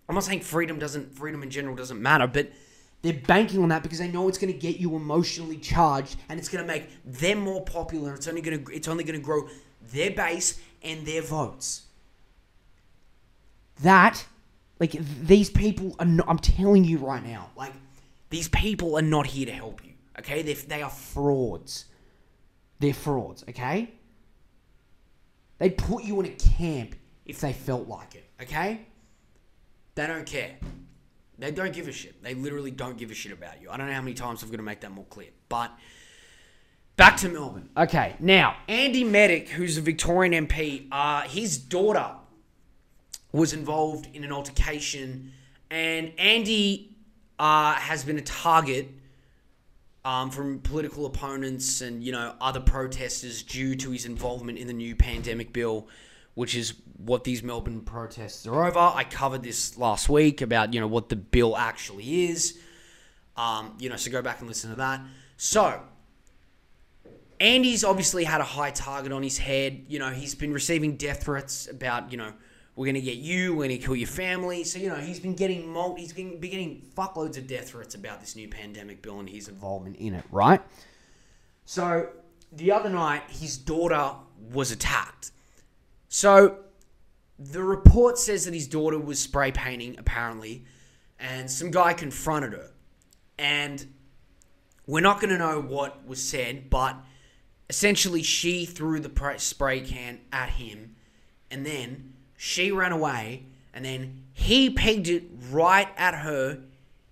[0.08, 2.50] I'm not saying freedom doesn't freedom in general doesn't matter, but
[3.00, 6.38] they're banking on that because they know it's going to get you emotionally charged and
[6.38, 8.14] it's going to make them more popular.
[8.14, 9.48] It's only going to it's only going to grow
[9.80, 11.82] their base and their votes.
[13.82, 14.24] That
[14.78, 17.72] like these people are not, I'm telling you right now, like
[18.30, 19.92] these people are not here to help you.
[20.18, 20.42] Okay?
[20.42, 21.86] They're, they are frauds.
[22.80, 23.92] They're frauds, okay?
[25.62, 28.80] They'd put you in a camp if they felt like it, okay?
[29.94, 30.56] They don't care.
[31.38, 32.20] They don't give a shit.
[32.20, 33.70] They literally don't give a shit about you.
[33.70, 35.28] I don't know how many times I'm going to make that more clear.
[35.48, 35.70] But
[36.96, 37.68] back to Melbourne.
[37.76, 42.10] Okay, now, Andy Meddick, who's a Victorian MP, uh, his daughter
[43.30, 45.30] was involved in an altercation,
[45.70, 46.96] and Andy
[47.38, 48.88] uh, has been a target
[50.04, 54.72] um, from political opponents and you know other protesters due to his involvement in the
[54.72, 55.88] new pandemic bill,
[56.34, 58.78] which is what these Melbourne protests are over.
[58.78, 62.58] I covered this last week about you know what the bill actually is.
[63.36, 65.00] Um, you know, so go back and listen to that.
[65.36, 65.80] So,
[67.40, 69.86] Andy's obviously had a high target on his head.
[69.88, 72.32] You know, he's been receiving death threats about you know
[72.74, 74.64] we're gonna get you, we're gonna kill your family.
[74.64, 78.20] So you know he's been getting mul- he's been getting fuckloads of death threats about
[78.20, 80.60] this new pandemic bill and his involvement in it, right?
[81.64, 82.08] So
[82.50, 84.12] the other night, his daughter
[84.52, 85.30] was attacked.
[86.08, 86.58] So
[87.38, 90.64] the report says that his daughter was spray painting, apparently,
[91.18, 92.70] and some guy confronted her.
[93.38, 93.86] And
[94.86, 96.96] we're not going to know what was said, but
[97.70, 100.96] essentially she threw the spray can at him,
[101.50, 102.11] and then
[102.44, 106.58] she ran away, and then he pegged it right at her,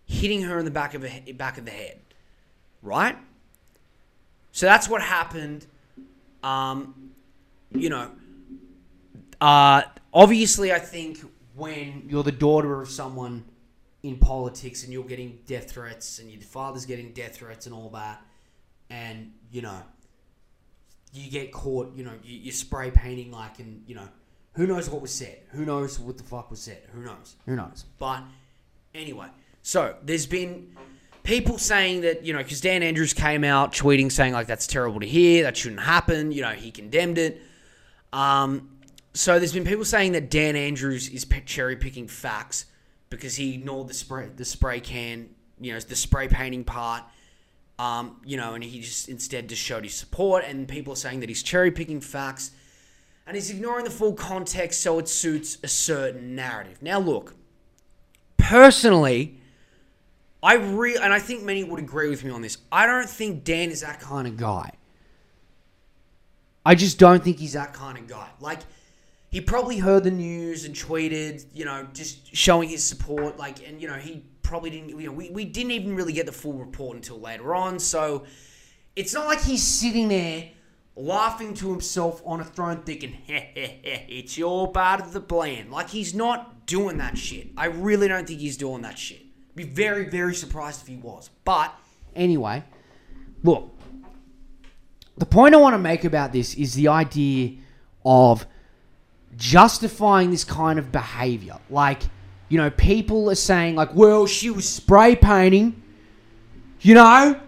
[0.04, 2.00] hitting her in the back of the back of the head.
[2.82, 3.16] Right?
[4.50, 5.68] So that's what happened.
[6.42, 7.12] Um,
[7.70, 8.10] you know,
[9.40, 11.20] uh, obviously, I think
[11.54, 13.44] when you're the daughter of someone
[14.02, 17.90] in politics and you're getting death threats and your father's getting death threats and all
[17.90, 18.20] that,
[18.90, 19.80] and you know,
[21.12, 24.08] you get caught, you know, you, you're spray painting like, and you know,
[24.52, 25.38] who knows what was said?
[25.50, 26.82] Who knows what the fuck was said?
[26.92, 27.36] Who knows?
[27.46, 27.84] Who knows?
[27.98, 28.22] But
[28.94, 29.28] anyway,
[29.62, 30.76] so there's been
[31.22, 35.00] people saying that, you know, because Dan Andrews came out tweeting saying, like, that's terrible
[35.00, 37.40] to hear, that shouldn't happen, you know, he condemned it.
[38.12, 38.70] Um,
[39.14, 42.66] so there's been people saying that Dan Andrews is cherry picking facts
[43.08, 45.28] because he ignored the spray, the spray can,
[45.60, 47.02] you know, the spray painting part,
[47.78, 50.44] um, you know, and he just instead just showed his support.
[50.46, 52.52] And people are saying that he's cherry picking facts
[53.30, 56.82] and he's ignoring the full context so it suits a certain narrative.
[56.82, 57.36] Now, look,
[58.38, 59.38] personally,
[60.42, 62.58] I re and I think many would agree with me on this.
[62.72, 64.72] I don't think Dan is that kind of guy.
[66.66, 68.28] I just don't think he's that kind of guy.
[68.40, 68.62] Like,
[69.30, 73.38] he probably heard the news and tweeted, you know, just showing his support.
[73.38, 74.98] Like, and you know, he probably didn't.
[74.98, 77.78] You know, we, we didn't even really get the full report until later on.
[77.78, 78.24] So
[78.96, 80.48] it's not like he's sitting there
[81.00, 86.14] laughing to himself on a throne, thinking, "It's your part of the plan." Like he's
[86.14, 87.48] not doing that shit.
[87.56, 89.22] I really don't think he's doing that shit.
[89.54, 91.30] Be very, very surprised if he was.
[91.44, 91.74] But
[92.14, 92.64] anyway,
[93.42, 93.76] look.
[95.16, 97.56] The point I want to make about this is the idea
[98.06, 98.46] of
[99.36, 101.58] justifying this kind of behavior.
[101.68, 102.02] Like,
[102.48, 105.82] you know, people are saying, like, well, she was spray painting,
[106.80, 107.38] you know,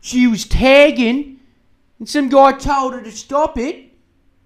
[0.00, 1.37] she was tagging,
[1.98, 3.92] and some guy told her to stop it.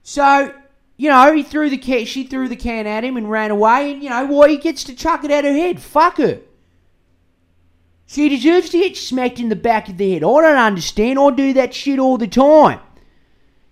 [0.03, 0.55] So,
[0.97, 3.93] you know, he threw the can, she threw the can at him and ran away,
[3.93, 5.81] and, you know, well, he gets to chuck it at her head.
[5.81, 6.41] Fuck her.
[8.07, 10.23] She deserves to get smacked in the back of the head.
[10.23, 11.19] I don't understand.
[11.19, 12.81] I do that shit all the time.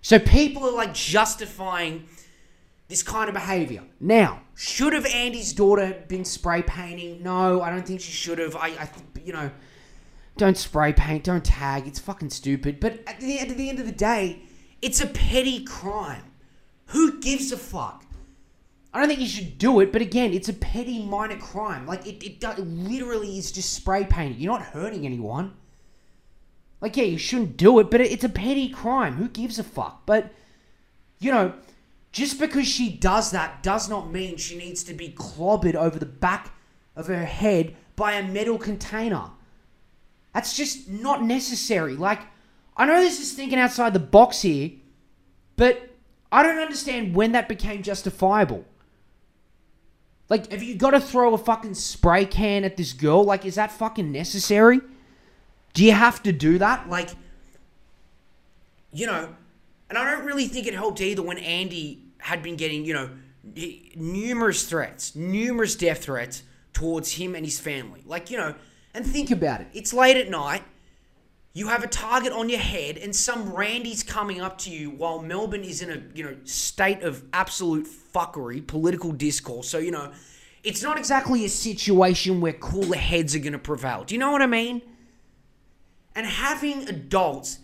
[0.01, 2.07] So people are like justifying
[2.87, 3.83] this kind of behavior.
[3.99, 7.21] Now, should have Andy's daughter been spray painting?
[7.21, 8.55] No, I don't think she should have.
[8.55, 8.89] I, I
[9.23, 9.51] you know,
[10.37, 11.87] don't spray paint, don't tag.
[11.87, 12.79] It's fucking stupid.
[12.79, 14.41] But at the, at the end of the day,
[14.81, 16.23] it's a petty crime.
[16.87, 18.05] Who gives a fuck?
[18.93, 21.85] I don't think you should do it, but again, it's a petty minor crime.
[21.85, 24.39] Like it, it, it literally is just spray painting.
[24.39, 25.53] You're not hurting anyone.
[26.81, 29.15] Like yeah, you shouldn't do it, but it, it's a petty crime.
[29.15, 30.05] Who gives a fuck?
[30.05, 30.31] But
[31.19, 31.53] you know,
[32.11, 36.05] just because she does that does not mean she needs to be clobbered over the
[36.05, 36.53] back
[36.95, 39.29] of her head by a metal container.
[40.33, 41.95] That's just not necessary.
[41.95, 42.21] Like,
[42.77, 44.71] I know this is thinking outside the box here,
[45.55, 45.89] but
[46.31, 48.65] I don't understand when that became justifiable.
[50.29, 53.25] Like, have you got to throw a fucking spray can at this girl?
[53.25, 54.79] Like, is that fucking necessary?
[55.73, 56.87] Do you have to do that?
[56.89, 57.09] Like,
[58.93, 59.35] you know,
[59.89, 63.09] and I don't really think it helped either when Andy had been getting, you know,
[63.95, 68.01] numerous threats, numerous death threats towards him and his family.
[68.05, 68.55] Like, you know,
[68.93, 69.67] and think about it.
[69.73, 70.63] It's late at night.
[71.53, 75.21] You have a target on your head, and some Randy's coming up to you while
[75.21, 79.67] Melbourne is in a you know state of absolute fuckery, political discourse.
[79.67, 80.11] So you know,
[80.63, 84.05] it's not exactly a situation where cooler heads are going to prevail.
[84.05, 84.81] Do you know what I mean?
[86.15, 87.59] And having adults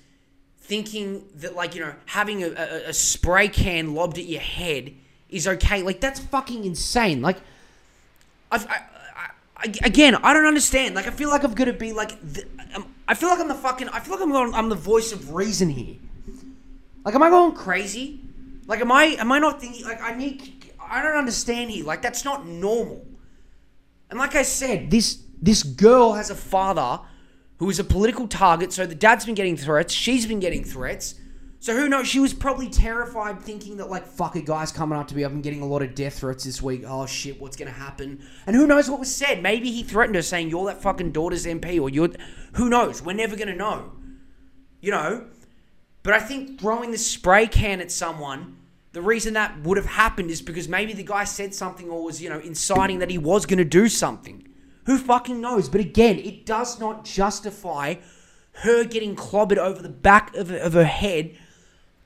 [0.58, 4.94] thinking that like you know having a, a, a spray can lobbed at your head
[5.30, 7.22] is okay, like that's fucking insane.
[7.22, 7.38] Like,
[8.52, 8.82] I've, I,
[9.64, 10.96] Again, I don't understand.
[10.96, 13.56] Like, I feel like I'm gonna be like, the, um, I feel like I'm the
[13.56, 15.96] fucking, I feel like I'm going, I'm the voice of reason here.
[17.04, 18.22] Like, am I going crazy?
[18.68, 19.86] Like, am I, am I not thinking?
[19.86, 21.86] Like, I need, I don't understand here.
[21.86, 23.06] Like, that's not normal.
[24.10, 27.00] And like I said, this this girl has a father
[27.58, 28.74] who is a political target.
[28.74, 31.16] So the dad's been getting threats, she's been getting threats.
[31.68, 32.08] So who knows?
[32.08, 35.26] She was probably terrified, thinking that like, fuck, a guy's coming up to me.
[35.26, 36.86] I've been getting a lot of death threats this week.
[36.88, 38.26] Oh shit, what's gonna happen?
[38.46, 39.44] And who knows what was said?
[39.44, 42.12] Maybe he threatened her, saying you're that fucking daughter's MP, or you're.
[42.54, 43.02] Who knows?
[43.02, 43.92] We're never gonna know.
[44.80, 45.28] You know.
[46.04, 48.56] But I think throwing the spray can at someone,
[48.94, 52.22] the reason that would have happened is because maybe the guy said something or was,
[52.22, 54.48] you know, inciting that he was going to do something.
[54.86, 55.68] Who fucking knows?
[55.68, 57.96] But again, it does not justify
[58.64, 61.38] her getting clobbered over the back of, of her head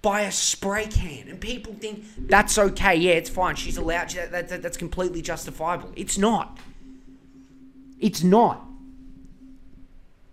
[0.01, 1.27] by a spray can.
[1.29, 2.95] And people think that's okay.
[2.95, 3.55] Yeah, it's fine.
[3.55, 4.09] She's allowed.
[4.11, 5.91] That, that, that- that's completely justifiable.
[5.95, 6.57] It's not.
[7.99, 8.65] It's not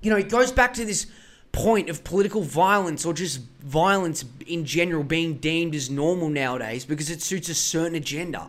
[0.00, 1.06] you know, it goes back to this
[1.52, 7.10] point of political violence or just violence in general being deemed as normal nowadays because
[7.10, 8.48] it suits a certain agenda.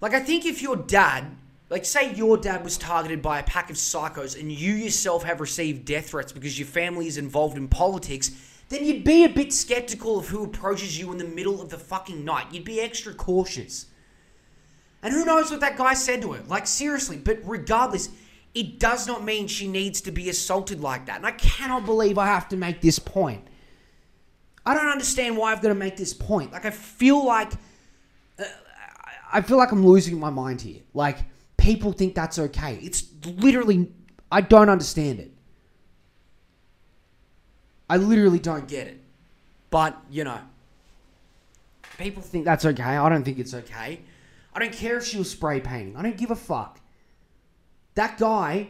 [0.00, 1.24] Like, I think if your dad,
[1.68, 5.40] like, say your dad was targeted by a pack of psychos and you yourself have
[5.40, 8.30] received death threats because your family is involved in politics,
[8.68, 11.78] then you'd be a bit skeptical of who approaches you in the middle of the
[11.78, 12.46] fucking night.
[12.52, 13.86] You'd be extra cautious.
[15.02, 16.42] And who knows what that guy said to her?
[16.46, 18.08] Like, seriously, but regardless,
[18.54, 21.16] it does not mean she needs to be assaulted like that.
[21.16, 23.46] And I cannot believe I have to make this point.
[24.64, 26.52] I don't understand why I've got to make this point.
[26.52, 27.52] Like, I feel like.
[28.38, 28.44] uh,
[29.32, 30.80] I feel like I'm losing my mind here.
[30.94, 31.18] Like,
[31.66, 32.78] people think that's okay.
[32.80, 33.90] It's literally.
[34.30, 35.32] I don't understand it.
[37.90, 39.00] I literally don't get it.
[39.70, 40.40] But, you know.
[41.98, 42.82] People think that's okay.
[42.82, 44.00] I don't think it's okay.
[44.54, 45.96] I don't care if she was spray painting.
[45.96, 46.80] I don't give a fuck.
[47.94, 48.68] That guy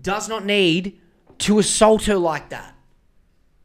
[0.00, 1.00] does not need
[1.38, 2.74] to assault her like that.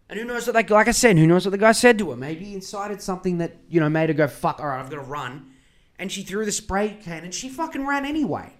[0.09, 2.11] And who knows what that, like I said, who knows what the guy said to
[2.11, 2.15] her?
[2.15, 4.97] Maybe he incited something that, you know, made her go, fuck, all right, I've got
[4.97, 5.51] to run.
[5.99, 8.53] And she threw the spray can and she fucking ran anyway.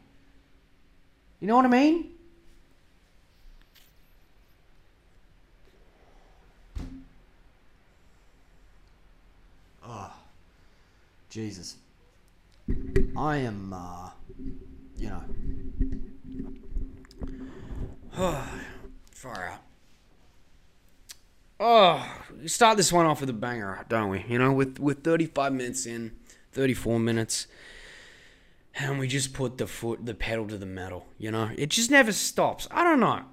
[1.39, 2.11] You know what I mean?
[9.85, 10.11] Oh,
[11.29, 11.77] Jesus.
[13.15, 14.09] I am, uh,
[14.97, 15.23] you know.
[19.11, 19.61] Far out.
[21.59, 24.25] Oh, we start this one off with a banger, don't we?
[24.27, 26.15] You know, with with 35 minutes in,
[26.51, 27.47] 34 minutes,
[28.75, 31.07] and we just put the foot, the pedal to the metal.
[31.17, 32.67] You know, it just never stops.
[32.71, 33.23] I don't know.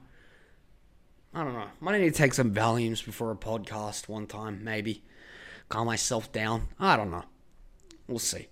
[1.34, 1.66] I don't know.
[1.80, 5.02] Might need to take some Valiums before a podcast one time, maybe.
[5.68, 6.68] Calm myself down.
[6.78, 7.24] I don't know.
[8.06, 8.48] We'll see.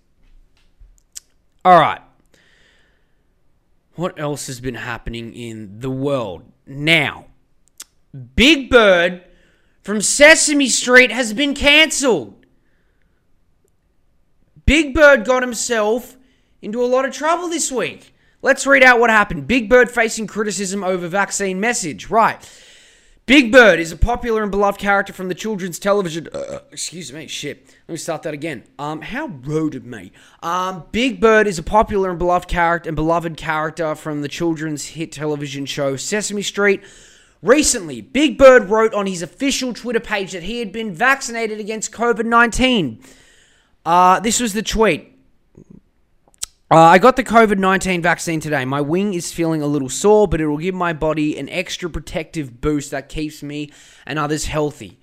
[1.63, 2.01] All right.
[3.95, 6.43] What else has been happening in the world?
[6.65, 7.27] Now,
[8.35, 9.23] Big Bird
[9.81, 12.42] from Sesame Street has been cancelled.
[14.65, 16.15] Big Bird got himself
[16.61, 18.13] into a lot of trouble this week.
[18.41, 19.47] Let's read out what happened.
[19.47, 22.09] Big Bird facing criticism over vaccine message.
[22.09, 22.37] Right.
[23.25, 26.27] Big Bird is a popular and beloved character from the children's television.
[26.33, 27.65] Uh, excuse me, shit.
[27.87, 28.65] Let me start that again.
[28.77, 30.11] Um, how rude of me.
[30.41, 34.87] Um, Big Bird is a popular and beloved character and beloved character from the children's
[34.87, 36.83] hit television show Sesame Street.
[37.41, 41.93] Recently, Big Bird wrote on his official Twitter page that he had been vaccinated against
[41.93, 43.01] COVID 19.
[43.85, 45.09] Uh, this was the tweet.
[46.71, 48.65] Uh, I got the COVID 19 vaccine today.
[48.65, 51.89] My wing is feeling a little sore, but it will give my body an extra
[51.89, 53.69] protective boost that keeps me
[54.07, 54.97] and others healthy.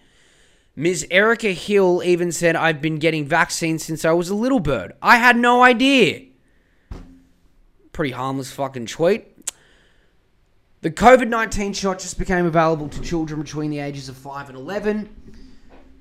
[0.74, 1.06] Ms.
[1.10, 4.94] Erica Hill even said, I've been getting vaccines since I was a little bird.
[5.02, 6.26] I had no idea.
[7.92, 9.26] Pretty harmless fucking tweet.
[10.80, 14.56] The COVID 19 shot just became available to children between the ages of 5 and
[14.56, 15.29] 11.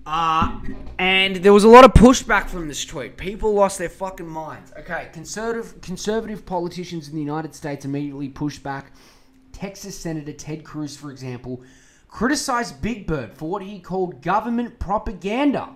[0.05, 0.59] Uh,
[0.97, 3.17] and there was a lot of pushback from this tweet.
[3.17, 4.71] People lost their fucking minds.
[4.79, 8.91] Okay, conservative conservative politicians in the United States immediately pushed back.
[9.51, 11.61] Texas Senator Ted Cruz, for example,
[12.07, 15.69] criticized Big Bird for what he called government propaganda.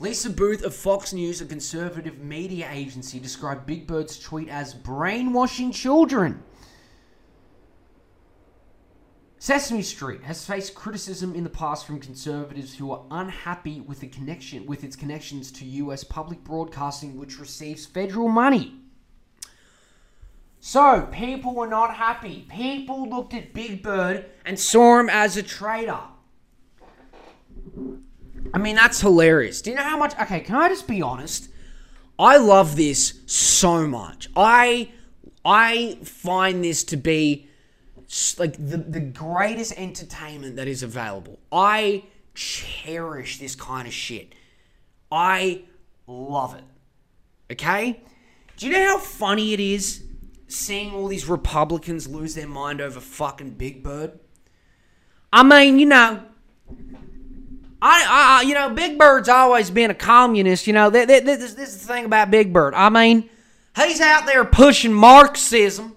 [0.00, 5.72] Lisa Boothe of Fox News, a conservative media agency, described Big Bird's tweet as brainwashing
[5.72, 6.42] children.
[9.40, 14.08] Sesame Street has faced criticism in the past from conservatives who are unhappy with the
[14.08, 18.74] connection with its connections to US public broadcasting which receives federal money.
[20.60, 22.46] So, people were not happy.
[22.50, 26.00] People looked at Big Bird and saw him as a traitor.
[28.52, 29.62] I mean, that's hilarious.
[29.62, 31.48] Do you know how much Okay, can I just be honest?
[32.18, 34.28] I love this so much.
[34.34, 34.90] I
[35.44, 37.47] I find this to be
[38.38, 41.38] like the, the greatest entertainment that is available.
[41.52, 42.04] I
[42.34, 44.34] cherish this kind of shit.
[45.12, 45.62] I
[46.06, 46.64] love it.
[47.52, 48.00] Okay?
[48.56, 50.04] Do you know how funny it is
[50.46, 54.18] seeing all these Republicans lose their mind over fucking Big Bird?
[55.30, 56.22] I mean, you know,
[57.82, 60.66] I, I you know, Big Bird's always been a communist.
[60.66, 62.72] You know, this, this, this is the thing about Big Bird.
[62.74, 63.28] I mean,
[63.76, 65.94] he's out there pushing Marxism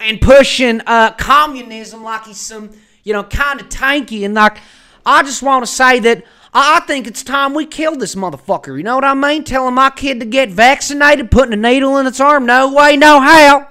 [0.00, 2.70] and pushing uh, communism like he's some,
[3.04, 4.24] you know, kind of tankie.
[4.24, 4.58] And like,
[5.04, 8.76] I just want to say that I think it's time we kill this motherfucker.
[8.76, 9.44] You know what I mean?
[9.44, 12.46] Telling my kid to get vaccinated, putting a needle in its arm.
[12.46, 13.68] No way, no how.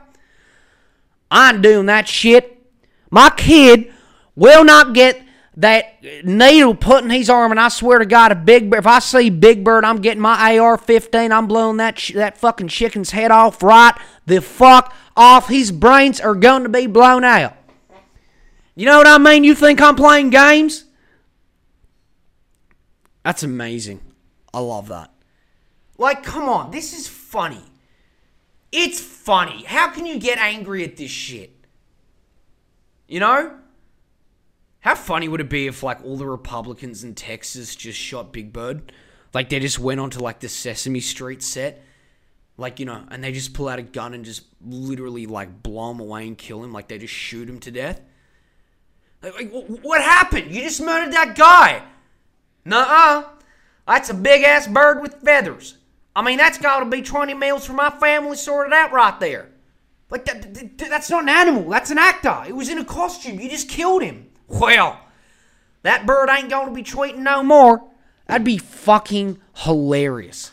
[1.32, 2.64] I ain't doing that shit.
[3.10, 3.92] My kid
[4.36, 5.22] will not get
[5.58, 8.88] that needle put in his arm, and I swear to God, a Big Bird, if
[8.88, 11.32] I see Big Bird, I'm getting my AR-15.
[11.32, 13.94] I'm blowing that sh- that fucking chicken's head off right
[14.26, 15.50] the fuck off.
[15.50, 17.56] His brains are going to be blown out.
[18.76, 19.44] You know what I mean?
[19.44, 20.86] You think I'm playing games?
[23.26, 24.00] That's amazing.
[24.54, 25.12] I love that.
[25.98, 27.62] Like, come on, this is funny.
[28.72, 29.64] It's funny.
[29.64, 31.52] How can you get angry at this shit?
[33.08, 33.58] You know?
[34.82, 38.54] How funny would it be if like all the Republicans in Texas just shot Big
[38.54, 38.92] Bird?
[39.34, 41.84] Like they just went onto like the Sesame Street set,
[42.58, 45.92] like you know, and they just pull out a gun and just literally like blow
[45.92, 46.72] him away and kill him.
[46.72, 48.02] Like they just shoot him to death.
[49.22, 50.52] Like, like what happened?
[50.52, 51.84] You just murdered that guy.
[52.66, 53.24] Nuh-uh.
[53.88, 55.78] That's a big ass bird with feathers.
[56.16, 59.50] I mean, that's got to be 20 meals for my family sorted out right there.
[60.10, 61.70] Like, that, that, that's not an animal.
[61.70, 62.44] That's an actor.
[62.48, 63.40] It was in a costume.
[63.40, 64.29] You just killed him.
[64.50, 65.00] Well,
[65.84, 67.84] that bird ain't going to be tweeting no more.
[68.28, 70.52] That'd be fucking hilarious.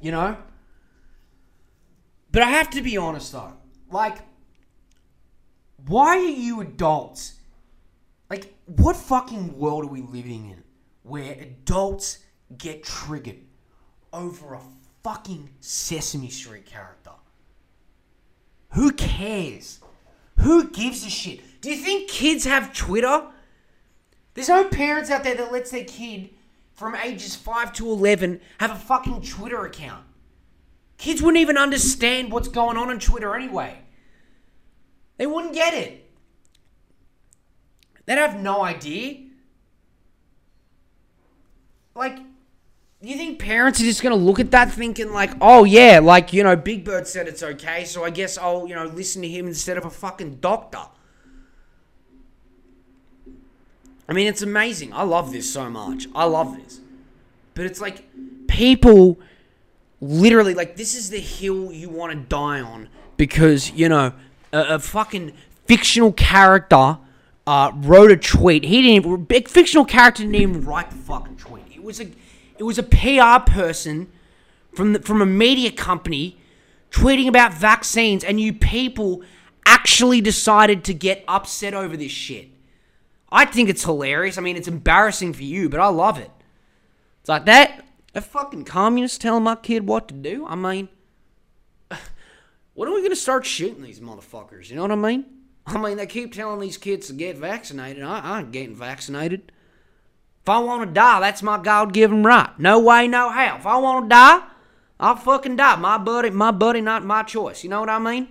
[0.00, 0.36] You know?
[2.30, 3.54] But I have to be honest though.
[3.90, 4.18] Like,
[5.86, 7.34] why are you adults?
[8.28, 10.62] Like, what fucking world are we living in
[11.02, 12.18] where adults
[12.58, 13.38] get triggered
[14.12, 14.60] over a
[15.02, 17.12] fucking Sesame Street character?
[18.72, 19.80] Who cares?
[20.40, 21.40] Who gives a shit?
[21.66, 23.26] Do you think kids have Twitter?
[24.34, 26.30] There's no parents out there that lets their kid
[26.74, 30.04] from ages 5 to 11 have a fucking Twitter account.
[30.96, 33.78] Kids wouldn't even understand what's going on on Twitter anyway.
[35.16, 36.08] They wouldn't get it.
[38.04, 39.24] They'd have no idea.
[41.96, 45.64] Like, do you think parents are just going to look at that thinking, like, oh,
[45.64, 48.84] yeah, like, you know, Big Bird said it's okay, so I guess I'll, you know,
[48.86, 50.90] listen to him instead of a fucking doctor?
[54.08, 54.92] I mean, it's amazing.
[54.92, 56.06] I love this so much.
[56.14, 56.80] I love this.
[57.54, 58.04] But it's like
[58.46, 59.18] people
[60.00, 64.12] literally like this is the hill you want to die on because you know
[64.52, 65.32] a, a fucking
[65.66, 66.98] fictional character
[67.46, 68.64] uh, wrote a tweet.
[68.64, 69.06] He didn't.
[69.06, 71.64] Even, big fictional character didn't even write the fucking tweet.
[71.74, 72.08] It was a
[72.58, 74.10] it was a PR person
[74.74, 76.38] from the, from a media company
[76.90, 79.22] tweeting about vaccines, and you people
[79.64, 82.48] actually decided to get upset over this shit.
[83.30, 84.38] I think it's hilarious.
[84.38, 86.30] I mean, it's embarrassing for you, but I love it.
[87.20, 87.84] It's like that.
[88.14, 90.46] A fucking communist telling my kid what to do.
[90.46, 90.88] I mean,
[92.74, 94.70] when are we gonna start shooting these motherfuckers?
[94.70, 95.26] You know what I mean?
[95.66, 98.02] I mean, they keep telling these kids to get vaccinated.
[98.04, 99.52] I, I ain't getting vaccinated.
[100.42, 102.56] If I want to die, that's my God-given right.
[102.58, 103.56] No way, no how.
[103.56, 104.44] If I want to die,
[105.00, 105.74] I'll fucking die.
[105.74, 107.64] My buddy, my buddy, not my choice.
[107.64, 108.28] You know what I mean?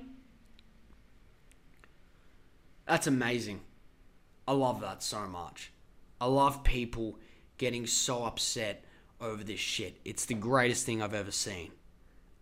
[2.87, 3.59] That's amazing.
[4.47, 5.71] I love that so much.
[6.21, 7.19] I love people
[7.57, 8.83] getting so upset
[9.19, 9.97] over this shit.
[10.05, 11.71] It's the greatest thing I've ever seen.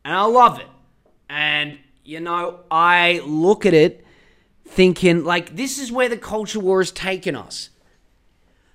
[0.04, 0.68] And I love it.
[1.30, 4.06] And, you know, I look at it
[4.66, 7.70] thinking, like, this is where the culture war has taken us.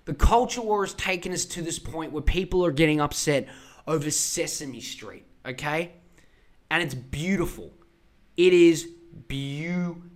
[0.07, 3.47] The culture war has taken us to this point where people are getting upset
[3.87, 5.93] over Sesame Street, okay?
[6.71, 7.73] And it's beautiful.
[8.37, 8.89] It is
[9.27, 10.08] beautiful.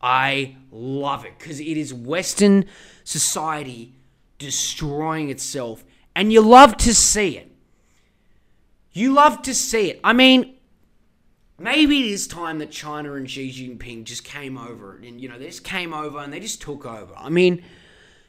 [0.00, 2.64] I love it because it is Western
[3.04, 3.94] society
[4.38, 5.84] destroying itself,
[6.14, 7.50] and you love to see it.
[8.92, 10.00] You love to see it.
[10.04, 10.56] I mean,
[11.58, 15.38] maybe it is time that China and Xi Jinping just came over and, you know,
[15.38, 17.14] they just came over and they just took over.
[17.16, 17.62] I mean,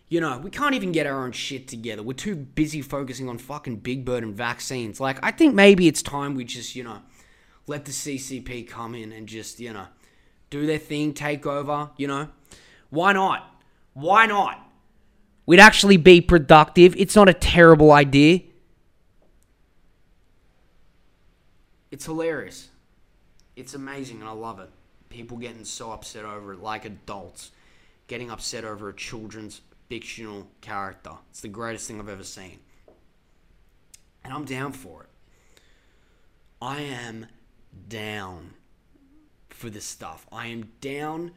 [0.07, 2.03] you know, we can't even get our own shit together.
[2.03, 4.99] We're too busy focusing on fucking Big Bird and vaccines.
[4.99, 6.99] Like, I think maybe it's time we just, you know,
[7.67, 9.87] let the CCP come in and just, you know,
[10.53, 12.29] do their thing, take over, you know.
[12.91, 13.59] Why not?
[13.93, 14.59] Why not?
[15.47, 16.95] We'd actually be productive.
[16.95, 18.41] It's not a terrible idea.
[21.89, 22.69] It's hilarious.
[23.55, 24.69] It's amazing and I love it.
[25.09, 27.51] People getting so upset over it, like adults
[28.07, 31.13] getting upset over a children's fictional character.
[31.31, 32.59] It's the greatest thing I've ever seen.
[34.23, 35.09] And I'm down for it.
[36.61, 37.25] I am
[37.89, 38.53] down
[39.53, 40.25] for this stuff.
[40.31, 41.31] I am down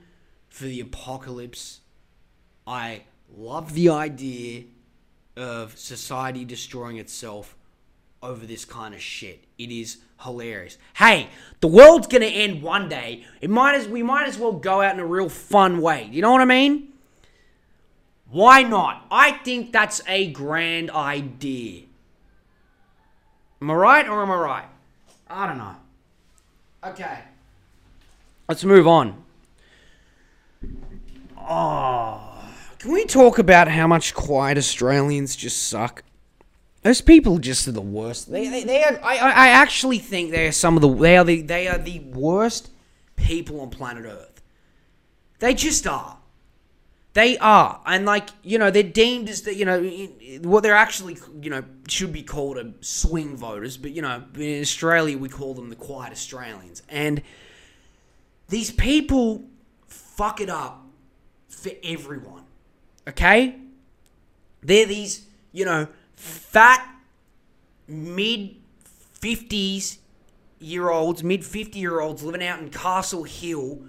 [0.48, 1.80] for the apocalypse.
[2.66, 3.02] I
[3.36, 4.64] love the idea
[5.36, 7.56] of society destroying itself
[8.22, 9.44] over this kind of shit.
[9.58, 10.78] It is hilarious.
[10.94, 11.28] Hey,
[11.60, 13.24] the world's gonna end one day.
[13.40, 16.08] It might as we might as well go out in a real fun way.
[16.10, 16.92] You know what I mean?
[18.30, 19.06] Why not?
[19.10, 21.82] I think that's a grand idea.
[23.62, 24.68] Am I right or am I right?
[25.28, 25.76] I don't know.
[26.84, 27.18] Okay.
[28.49, 29.24] Let's move on.
[31.38, 32.20] Oh,
[32.78, 36.03] can we talk about how much quiet Australians just suck?
[36.82, 38.30] Those people just are the worst.
[38.30, 39.01] They, they, they are.
[39.03, 40.94] I, I actually think they are some of the.
[40.94, 41.42] They are the.
[41.42, 42.70] They are the worst
[43.16, 44.40] people on planet Earth.
[45.40, 46.18] They just are.
[47.14, 49.82] They are, and like you know, they're deemed as the you know
[50.42, 54.61] what they're actually you know should be called a swing voters, but you know in
[54.61, 57.22] Australia we call them the quiet Australians, and
[58.49, 59.44] these people
[59.86, 60.86] fuck it up
[61.49, 62.44] for everyone.
[63.09, 63.57] Okay,
[64.62, 66.86] they're these you know fat
[67.86, 68.57] mid
[69.14, 69.99] fifties
[70.59, 73.82] year olds, mid fifty year olds living out in Castle Hill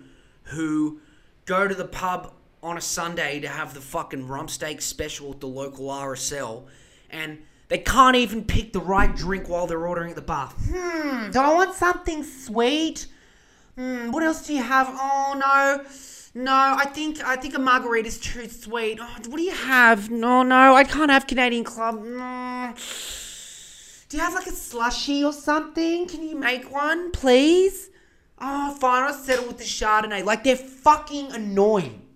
[0.44, 1.00] who
[1.46, 2.34] go to the pub
[2.64, 6.66] on a Sunday to have the fucking rump steak special at the local RSL,
[7.10, 7.40] and
[7.70, 10.48] they can't even pick the right drink while they're ordering at the bar.
[10.48, 13.08] Hmm, do I want something sweet?
[13.78, 14.88] Hmm, what else do you have?
[14.90, 15.86] Oh no.
[16.34, 19.00] No, I think I think a margarita is too sweet.
[19.02, 20.10] Oh, what do you have?
[20.10, 22.04] No, no, I can't have Canadian Club.
[22.04, 22.74] No.
[24.10, 26.08] Do you have like a slushy or something?
[26.08, 27.90] Can you make one, please?
[28.40, 30.24] Oh, fine, I'll settle with the Chardonnay.
[30.24, 32.08] Like they're fucking annoying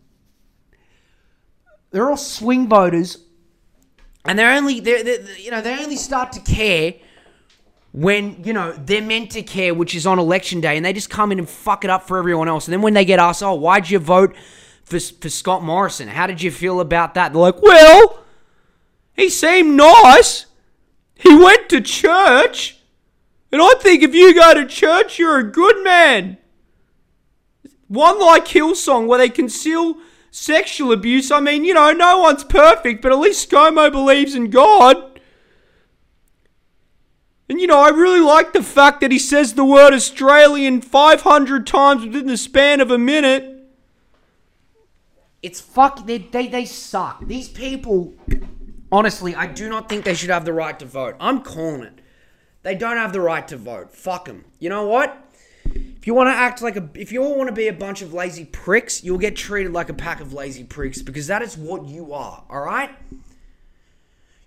[1.91, 3.17] they're all swing voters,
[4.25, 6.95] and they're only they they you know they only start to care
[7.91, 11.09] when you know they're meant to care, which is on election day, and they just
[11.09, 12.67] come in and fuck it up for everyone else.
[12.67, 14.35] And then when they get asked, "Oh, why'd you vote
[14.83, 16.07] for for Scott Morrison?
[16.07, 18.23] How did you feel about that?" They're like, "Well,
[19.15, 20.45] he seemed nice.
[21.15, 22.77] He went to church."
[23.51, 26.37] And I think if you go to church, you're a good man.
[27.89, 29.97] One like Hillsong, where they conceal
[30.31, 31.29] sexual abuse.
[31.29, 35.10] I mean, you know, no one's perfect, but at least ScoMo believes in God.
[37.51, 41.67] And you know, I really like the fact that he says the word Australian 500
[41.67, 43.67] times within the span of a minute.
[45.43, 46.07] It's fuck.
[46.07, 47.27] They, they, they suck.
[47.27, 48.15] These people
[48.91, 51.15] Honestly, I do not think they should have the right to vote.
[51.19, 51.99] I'm calling it.
[52.63, 53.93] They don't have the right to vote.
[53.93, 54.43] Fuck them.
[54.59, 55.17] You know what?
[55.65, 58.01] If you want to act like a, if you all want to be a bunch
[58.01, 61.57] of lazy pricks, you'll get treated like a pack of lazy pricks because that is
[61.57, 62.43] what you are.
[62.49, 62.89] All right.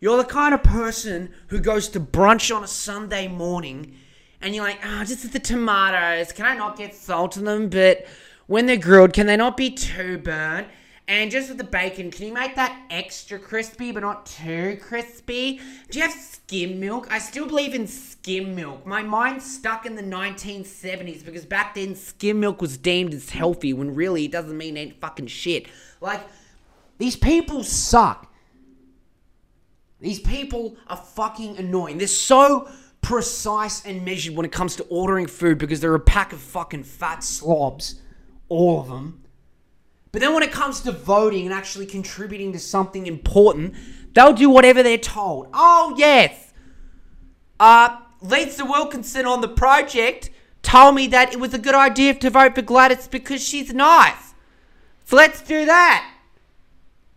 [0.04, 3.96] You're the kind of person who goes to brunch on a Sunday morning
[4.42, 6.30] and you're like, ah, oh, just the tomatoes.
[6.30, 7.70] Can I not get salt in them?
[7.70, 8.06] But
[8.46, 10.68] when they're grilled, can they not be too burnt?
[11.08, 15.62] And just with the bacon, can you make that extra crispy but not too crispy?
[15.90, 17.08] Do you have skim milk?
[17.10, 18.84] I still believe in skim milk.
[18.84, 23.72] My mind's stuck in the 1970s because back then skim milk was deemed as healthy
[23.72, 25.66] when really it doesn't mean any fucking shit.
[26.02, 26.20] Like,
[26.98, 28.30] these people suck.
[30.00, 31.98] These people are fucking annoying.
[31.98, 32.68] They're so
[33.00, 36.84] precise and measured when it comes to ordering food because they're a pack of fucking
[36.84, 38.00] fat slobs.
[38.48, 39.22] All of them.
[40.12, 43.74] But then when it comes to voting and actually contributing to something important,
[44.14, 45.48] they'll do whatever they're told.
[45.52, 46.52] Oh, yes.
[47.58, 50.30] Uh, Lisa Wilkinson on the project
[50.62, 54.34] told me that it was a good idea to vote for Gladys because she's nice.
[55.04, 56.13] So let's do that.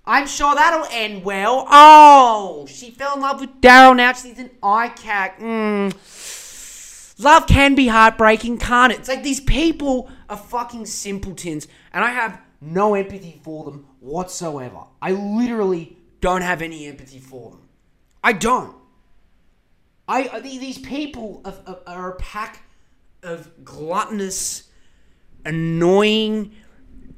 [0.08, 1.68] I'm sure that'll end well.
[1.70, 3.96] Oh, she fell in love with Daryl.
[3.96, 5.38] Now she's an ICAC.
[5.38, 7.24] Mm.
[7.24, 9.00] Love can be heartbreaking, can't it?
[9.00, 11.68] It's like these people are fucking simpletons.
[11.92, 14.84] And I have no empathy for them whatsoever.
[15.02, 17.68] I literally don't have any empathy for them.
[18.24, 18.76] I don't.
[20.08, 22.64] I these people are, are a pack
[23.24, 24.70] of gluttonous,
[25.44, 26.56] annoying,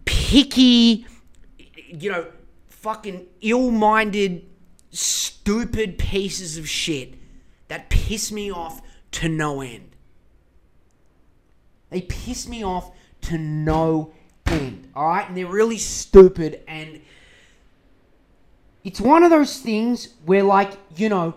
[0.05, 1.05] picky,
[1.87, 2.25] you know,
[2.81, 4.45] fucking ill-minded,
[4.91, 7.15] stupid pieces of shit
[7.67, 9.89] that piss me off to no end.
[11.89, 14.13] They piss me off to no
[14.45, 14.89] end.
[14.95, 17.01] All right, and they're really stupid, and
[18.83, 21.35] it's one of those things where, like, you know,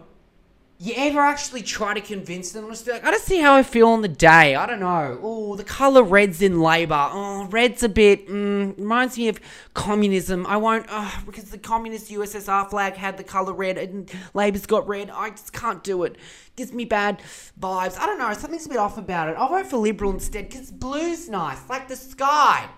[0.82, 2.68] you ever actually try to convince them?
[2.68, 4.56] Just like, I don't see how I feel on the day.
[4.56, 5.16] I don't know.
[5.22, 7.08] Oh, the color red's in Labour.
[7.12, 9.38] Oh, red's a bit mm, reminds me of
[9.74, 10.44] communism.
[10.44, 14.88] I won't uh, because the communist USSR flag had the color red and Labour's got
[14.88, 15.08] red.
[15.10, 16.16] I just can't do it.
[16.56, 17.22] Gives me bad
[17.60, 17.96] vibes.
[17.96, 18.32] I don't know.
[18.32, 19.36] Something's a bit off about it.
[19.38, 22.68] I'll vote for Liberal instead because blue's nice, like the sky.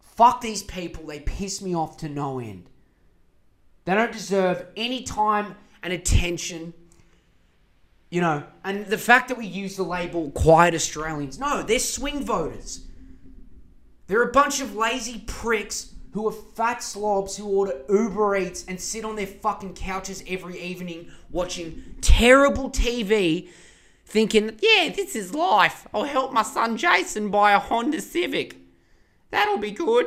[0.00, 1.06] Fuck these people.
[1.06, 2.70] They piss me off to no end.
[3.84, 5.54] They don't deserve any time
[5.84, 6.74] and attention.
[8.10, 12.24] You know, and the fact that we use the label quiet Australians, no, they're swing
[12.24, 12.86] voters.
[14.06, 18.80] They're a bunch of lazy pricks who are fat slobs who order Uber Eats and
[18.80, 23.48] sit on their fucking couches every evening watching terrible TV,
[24.06, 25.88] thinking, yeah, this is life.
[25.92, 28.56] I'll help my son Jason buy a Honda Civic.
[29.30, 30.06] That'll be good.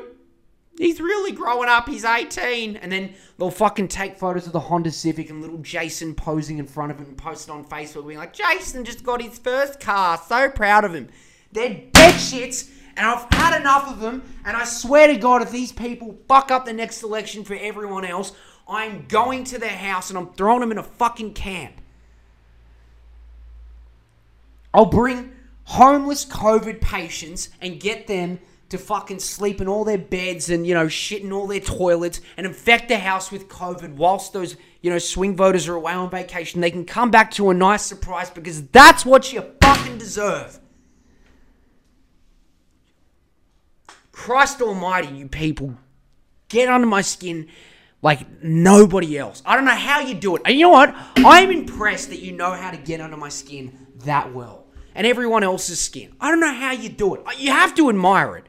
[0.77, 1.89] He's really growing up.
[1.89, 2.77] He's 18.
[2.77, 6.67] And then they'll fucking take photos of the Honda Civic and little Jason posing in
[6.67, 9.79] front of him and post it on Facebook being like, Jason just got his first
[9.79, 10.17] car.
[10.27, 11.09] So proud of him.
[11.51, 12.69] They're dead shits.
[12.95, 14.23] And I've had enough of them.
[14.45, 18.05] And I swear to God, if these people fuck up the next election for everyone
[18.05, 18.33] else,
[18.67, 21.73] I'm going to their house and I'm throwing them in a fucking camp.
[24.73, 25.31] I'll bring
[25.63, 28.39] homeless COVID patients and get them
[28.69, 32.19] to fucking sleep in all their beds and, you know, shit in all their toilets
[32.35, 36.09] and infect the house with COVID whilst those, you know, swing voters are away on
[36.09, 36.59] vacation.
[36.59, 40.59] They can come back to a nice surprise because that's what you fucking deserve.
[44.11, 45.77] Christ almighty, you people.
[46.49, 47.47] Get under my skin
[48.01, 49.41] like nobody else.
[49.45, 50.41] I don't know how you do it.
[50.43, 50.93] And you know what?
[51.17, 54.65] I'm impressed that you know how to get under my skin that well.
[54.95, 56.15] And everyone else's skin.
[56.19, 57.21] I don't know how you do it.
[57.37, 58.46] You have to admire it.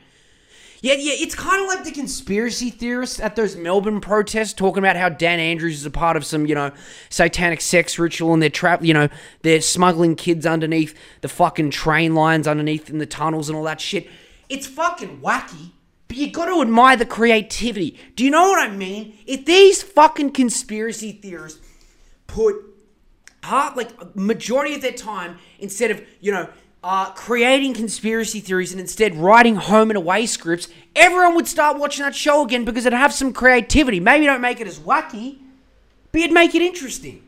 [0.81, 4.95] Yeah, yeah, it's kind of like the conspiracy theorists at those Melbourne protests talking about
[4.95, 6.71] how Dan Andrews is a part of some, you know,
[7.11, 9.09] satanic sex ritual and they're trapped, you know,
[9.43, 13.81] they're smuggling kids underneath the fucking train lines underneath in the tunnels and all that
[13.81, 14.09] shit.
[14.49, 15.73] It's fucking wacky,
[16.07, 17.99] but you got to admire the creativity.
[18.15, 19.19] Do you know what I mean?
[19.27, 21.61] If these fucking conspiracy theorists
[22.29, 22.55] put
[23.41, 26.49] part like majority of their time instead of, you know,
[26.83, 32.05] uh, creating conspiracy theories and instead writing home and away scripts, everyone would start watching
[32.05, 34.01] that show again because it'd have some creativity.
[34.01, 35.39] Maybe don't make it as wacky,
[36.13, 37.23] but you'd make it interesting.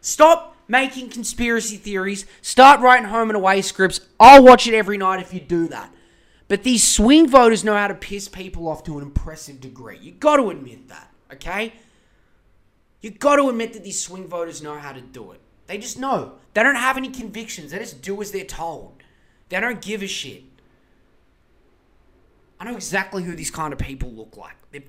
[0.00, 2.26] Stop making conspiracy theories.
[2.42, 4.00] Start writing home and away scripts.
[4.18, 5.92] I'll watch it every night if you do that.
[6.48, 9.98] But these swing voters know how to piss people off to an impressive degree.
[9.98, 11.72] You got to admit that, okay?
[13.00, 15.40] You got to admit that these swing voters know how to do it.
[15.66, 16.34] They just know.
[16.56, 17.72] They don't have any convictions.
[17.72, 19.02] They just do as they're told.
[19.50, 20.42] They don't give a shit.
[22.58, 24.56] I know exactly who these kind of people look like.
[24.70, 24.84] They're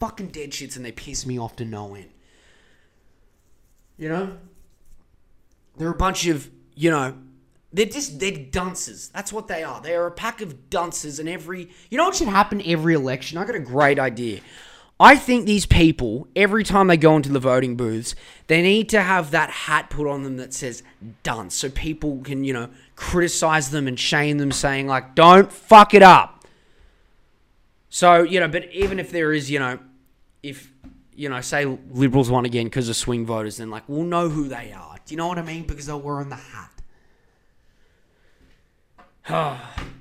[0.00, 2.10] fucking dead shits and they piss me off to no end.
[3.96, 4.36] You know?
[5.76, 7.16] They're a bunch of, you know,
[7.72, 9.08] they're just, they're dunces.
[9.10, 9.80] That's what they are.
[9.80, 13.38] They are a pack of dunces and every, you know what should happen every election?
[13.38, 14.40] I got a great idea.
[14.98, 18.14] I think these people, every time they go into the voting booths,
[18.46, 20.82] they need to have that hat put on them that says
[21.22, 25.92] dunce so people can, you know, criticize them and shame them, saying, like, don't fuck
[25.92, 26.46] it up.
[27.90, 29.78] So, you know, but even if there is, you know,
[30.42, 30.72] if,
[31.14, 34.48] you know, say Liberals won again because of swing voters, then, like, we'll know who
[34.48, 34.96] they are.
[35.04, 35.64] Do you know what I mean?
[35.64, 36.36] Because they're wearing the
[39.28, 39.60] hat.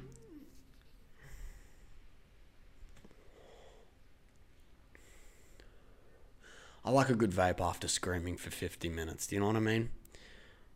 [6.86, 9.26] I like a good vape after screaming for 50 minutes.
[9.26, 9.90] Do you know what I mean?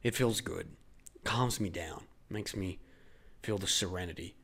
[0.01, 0.70] It feels good.
[1.24, 2.05] Calms me down.
[2.32, 2.80] Makes me
[3.43, 4.36] feel the serenity.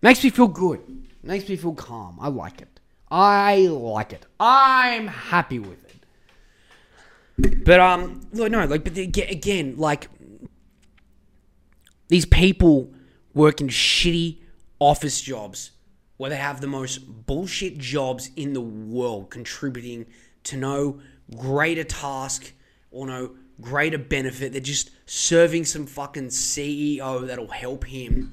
[0.00, 0.80] Makes me feel good.
[1.22, 2.18] Makes me feel calm.
[2.22, 2.80] I like it.
[3.10, 4.24] I like it.
[4.40, 7.64] I'm happy with it.
[7.66, 10.08] But um, no, like, but aga- again, like
[12.08, 12.94] these people
[13.34, 14.38] work in shitty
[14.78, 15.72] office jobs
[16.16, 20.06] where they have the most bullshit jobs in the world, contributing
[20.44, 21.00] to no
[21.36, 22.52] greater task
[22.90, 24.52] or no greater benefit.
[24.52, 28.32] They're just serving some fucking CEO that'll help him.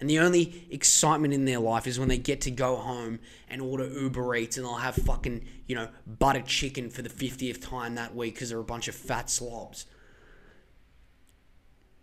[0.00, 3.62] And the only excitement in their life is when they get to go home and
[3.62, 7.94] order Uber Eats and they'll have fucking, you know, butter chicken for the 50th time
[7.94, 9.86] that week because they're a bunch of fat slobs.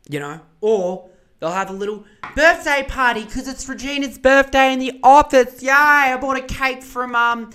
[0.09, 0.41] You know?
[0.61, 5.61] Or they'll have a little birthday party because it's Regina's birthday in the office.
[5.61, 5.69] Yay!
[5.69, 7.51] I bought a cake from, um,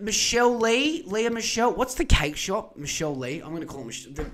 [0.00, 1.72] Michelle Lee, Leah Michelle.
[1.72, 2.76] What's the cake shop?
[2.76, 3.40] Michelle Lee.
[3.40, 4.12] I'm gonna call Michelle.
[4.12, 4.26] The,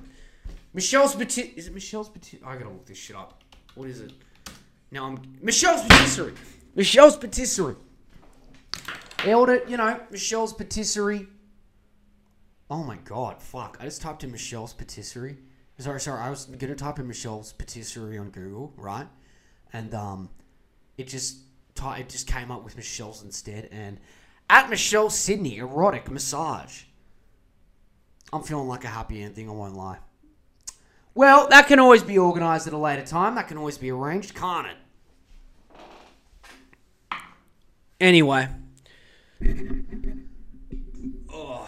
[0.72, 1.52] Michelle's Petit.
[1.56, 2.40] Is it Michelle's Petit?
[2.44, 3.42] I gotta look this shit up.
[3.74, 4.12] What is it?
[4.90, 6.34] Now I'm Michel's Patisserie.
[6.74, 7.76] Michel's Patisserie.
[9.26, 11.26] Ordered, you know, Michel's Patisserie.
[12.70, 13.76] Oh my god, fuck!
[13.80, 15.36] I just typed in Michel's Patisserie.
[15.78, 16.20] Sorry, sorry.
[16.20, 19.06] I was gonna type in Michel's Patisserie on Google, right?
[19.72, 20.28] And um,
[20.96, 21.38] it just
[21.82, 23.98] it just came up with Michelle's instead, and
[24.50, 26.82] at Michelle Sydney erotic massage.
[28.32, 29.48] I'm feeling like a happy ending.
[29.48, 29.98] I won't lie.
[31.14, 33.36] Well, that can always be organised at a later time.
[33.36, 34.76] That can always be arranged, can't it?
[38.00, 38.48] Anyway.
[41.32, 41.66] Oh.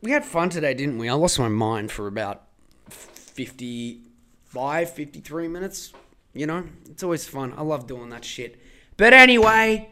[0.00, 1.08] We had fun today, didn't we?
[1.08, 2.44] I lost my mind for about
[2.88, 5.92] 55, 53 minutes.
[6.32, 7.52] You know, it's always fun.
[7.56, 8.58] I love doing that shit.
[8.96, 9.91] But anyway,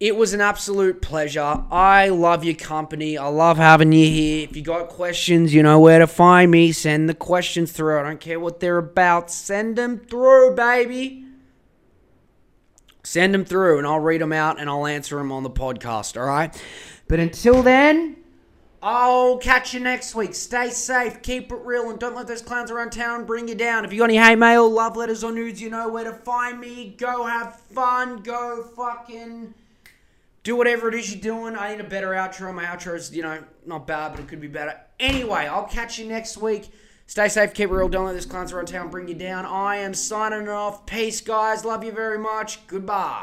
[0.00, 1.64] it was an absolute pleasure.
[1.70, 3.16] I love your company.
[3.16, 4.44] I love having you here.
[4.44, 6.72] If you got questions, you know where to find me.
[6.72, 8.00] Send the questions through.
[8.00, 9.30] I don't care what they're about.
[9.30, 11.24] Send them through, baby.
[13.04, 16.18] Send them through, and I'll read them out and I'll answer them on the podcast,
[16.18, 16.54] all right?
[17.06, 18.16] But until then,
[18.82, 20.34] I'll catch you next week.
[20.34, 23.84] Stay safe, keep it real, and don't let those clowns around town bring you down.
[23.84, 26.58] If you got any hate mail, love letters, or nudes, you know where to find
[26.58, 26.94] me.
[26.98, 28.22] Go have fun.
[28.22, 29.54] Go fucking
[30.44, 31.56] do whatever it is you're doing.
[31.56, 32.54] I need a better outro.
[32.54, 34.78] My outro is, you know, not bad, but it could be better.
[35.00, 36.70] Anyway, I'll catch you next week.
[37.06, 37.88] Stay safe, keep it real.
[37.88, 39.44] Don't let this clowns around town bring you down.
[39.44, 40.86] I am signing off.
[40.86, 41.64] Peace, guys.
[41.64, 42.66] Love you very much.
[42.66, 43.22] Goodbye.